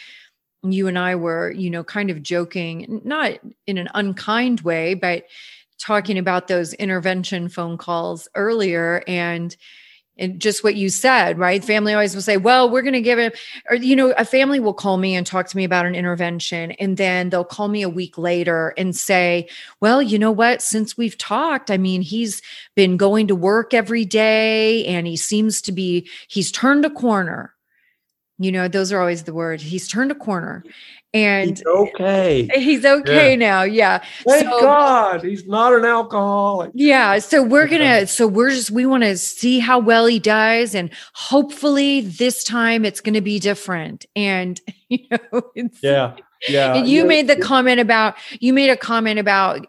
[0.62, 5.24] you and I were, you know, kind of joking, not in an unkind way, but
[5.78, 9.56] talking about those intervention phone calls earlier and
[10.18, 11.64] and just what you said, right?
[11.64, 13.38] Family always will say, well, we're going to give it,
[13.70, 16.72] or, you know, a family will call me and talk to me about an intervention.
[16.72, 19.48] And then they'll call me a week later and say,
[19.80, 20.60] well, you know what?
[20.60, 22.42] Since we've talked, I mean, he's
[22.76, 27.54] been going to work every day and he seems to be, he's turned a corner
[28.40, 29.62] you know, those are always the words.
[29.62, 30.64] He's turned a corner
[31.12, 32.48] and he's okay.
[32.54, 33.36] He's okay yeah.
[33.36, 33.62] now.
[33.62, 34.02] Yeah.
[34.26, 36.70] Thank so, God he's not an alcoholic.
[36.74, 37.18] Yeah.
[37.18, 40.74] So we're gonna, so we're just we want to see how well he does.
[40.74, 44.06] And hopefully this time it's gonna be different.
[44.16, 45.42] And you know,
[45.82, 46.16] yeah.
[46.48, 46.74] Yeah.
[46.74, 47.06] And you yeah.
[47.06, 49.66] made the comment about you made a comment about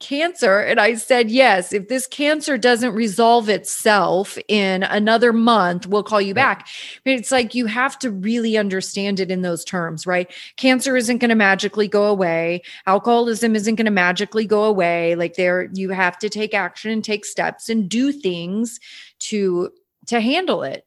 [0.00, 6.02] cancer and i said yes if this cancer doesn't resolve itself in another month we'll
[6.02, 6.68] call you back.
[7.04, 10.32] But it's like you have to really understand it in those terms right?
[10.56, 12.62] Cancer isn't going to magically go away.
[12.86, 15.14] Alcoholism isn't going to magically go away.
[15.14, 18.80] Like there you have to take action and take steps and do things
[19.20, 19.70] to
[20.06, 20.86] to handle it.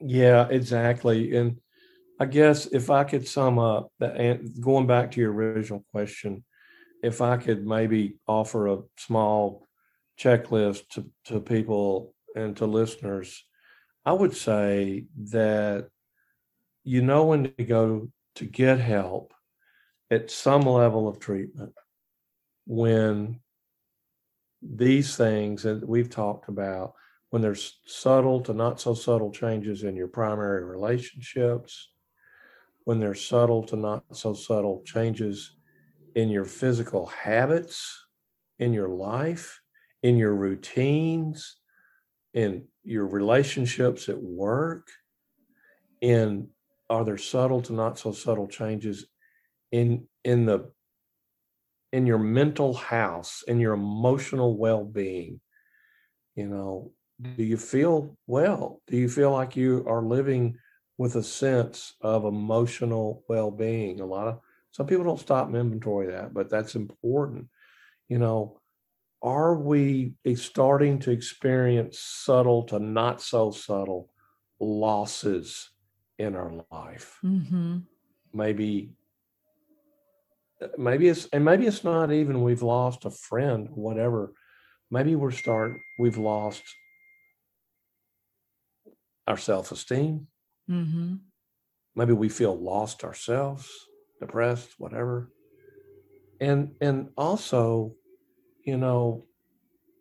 [0.00, 1.60] Yeah exactly and
[2.22, 6.42] i guess if i could sum up that going back to your original question
[7.02, 9.66] if I could maybe offer a small
[10.18, 13.44] checklist to, to people and to listeners,
[14.04, 15.88] I would say that
[16.84, 19.34] you know when to go to get help
[20.10, 21.72] at some level of treatment
[22.66, 23.40] when
[24.62, 26.94] these things that we've talked about,
[27.30, 31.91] when there's subtle to not so subtle changes in your primary relationships,
[32.84, 35.56] when there's subtle to not so subtle changes
[36.14, 38.06] in your physical habits,
[38.58, 39.60] in your life,
[40.02, 41.56] in your routines,
[42.34, 44.88] in your relationships at work,
[46.00, 46.48] in
[46.90, 49.06] are there subtle to not so subtle changes
[49.70, 50.70] in in the
[51.92, 55.40] in your mental house in your emotional well-being?
[56.34, 56.92] You know
[57.36, 58.80] do you feel well?
[58.88, 60.56] Do you feel like you are living
[60.98, 64.40] with a sense of emotional well-being a lot of
[64.72, 67.48] Some people don't stop and inventory that, but that's important.
[68.08, 68.58] You know,
[69.22, 74.10] are we starting to experience subtle to not so subtle
[74.58, 75.70] losses
[76.18, 77.18] in our life?
[77.22, 77.78] Mm-hmm.
[78.32, 78.94] Maybe,
[80.78, 84.32] maybe it's and maybe it's not even we've lost a friend, whatever.
[84.90, 86.62] Maybe we're start we've lost
[89.26, 90.26] our self-esteem.
[90.70, 91.14] Mm-hmm.
[91.94, 93.68] Maybe we feel lost ourselves,
[94.20, 95.30] depressed, whatever.
[96.40, 97.94] And and also,
[98.64, 99.26] you know,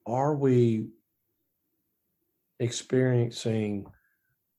[0.06, 0.88] are we
[2.60, 3.86] experiencing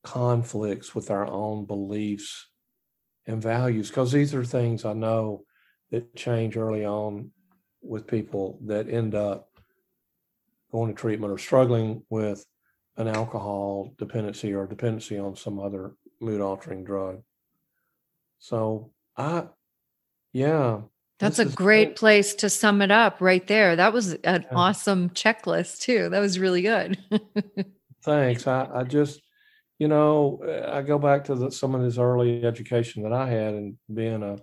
[0.03, 2.49] conflicts with our own beliefs
[3.27, 3.89] and values?
[3.89, 5.45] Because these are things I know
[5.91, 7.31] that change early on
[7.83, 9.49] with people that end up
[10.71, 12.45] going to treatment or struggling with
[13.03, 17.23] an alcohol dependency or dependency on some other mood altering drug.
[18.39, 19.45] So I,
[20.33, 20.81] yeah.
[21.19, 23.77] That's a great place to sum it up right there.
[23.77, 24.49] That was an yeah.
[24.53, 26.09] awesome checklist too.
[26.09, 26.99] That was really good.
[28.05, 28.47] Thanks.
[28.47, 29.21] I, I just,
[29.79, 33.55] you know, I go back to the, some of this early education that I had
[33.55, 34.39] and being a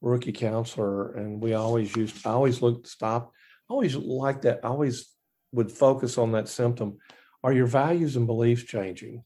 [0.00, 3.32] rookie counselor, and we always used, I always looked, stop,
[3.68, 4.60] I always liked that.
[4.64, 5.08] I always
[5.52, 6.98] would focus on that symptom.
[7.44, 9.24] Are your values and beliefs changing?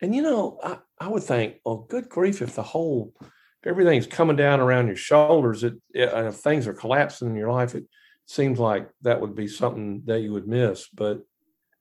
[0.00, 3.14] And you know, I, I would think, well, good grief, if the whole
[3.62, 7.52] if everything's coming down around your shoulders, it, it, if things are collapsing in your
[7.52, 7.84] life, it
[8.24, 10.88] seems like that would be something that you would miss.
[10.94, 11.20] But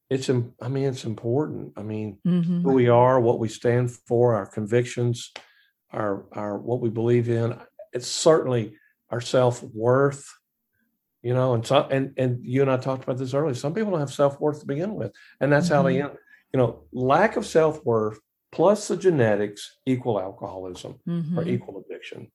[0.10, 1.73] it's, I mean, it's important.
[1.77, 2.64] I mean, mm-hmm.
[2.64, 5.31] who we are, what we stand for, our convictions,
[5.91, 7.57] our our what we believe in.
[7.93, 8.76] It's certainly
[9.10, 10.27] our self worth.
[11.22, 13.54] You know, and so and and you and I talked about this earlier.
[13.54, 15.76] Some people don't have self worth to begin with, and that's mm-hmm.
[15.76, 16.10] how they mm-hmm.
[16.10, 16.18] end.
[16.54, 18.20] You know, lack of self worth
[18.52, 21.38] plus the genetics equal alcoholism mm-hmm.
[21.38, 22.32] or equal addiction.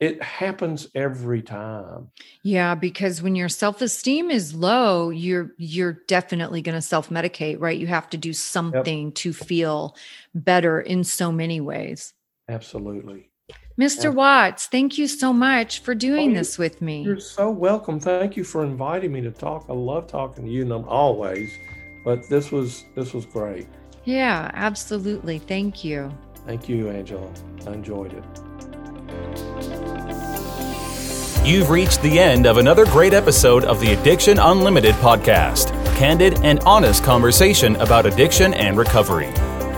[0.00, 2.10] It happens every time.
[2.42, 7.78] Yeah, because when your self-esteem is low, you're you're definitely going to self-medicate, right?
[7.78, 9.14] You have to do something yep.
[9.14, 9.96] to feel
[10.34, 12.12] better in so many ways.
[12.48, 13.30] Absolutely.
[13.78, 14.14] Mr.
[14.14, 17.02] Watts, thank you so much for doing oh, this with me.
[17.02, 17.98] You're so welcome.
[17.98, 19.66] Thank you for inviting me to talk.
[19.68, 21.52] I love talking to you, and I'm always,
[22.04, 23.66] but this was this was great.
[24.04, 25.38] Yeah, absolutely.
[25.38, 26.16] Thank you.
[26.46, 27.28] Thank you, Angela.
[27.66, 28.24] I enjoyed it.
[31.44, 36.60] You've reached the end of another great episode of the Addiction Unlimited podcast candid and
[36.60, 39.32] honest conversation about addiction and recovery.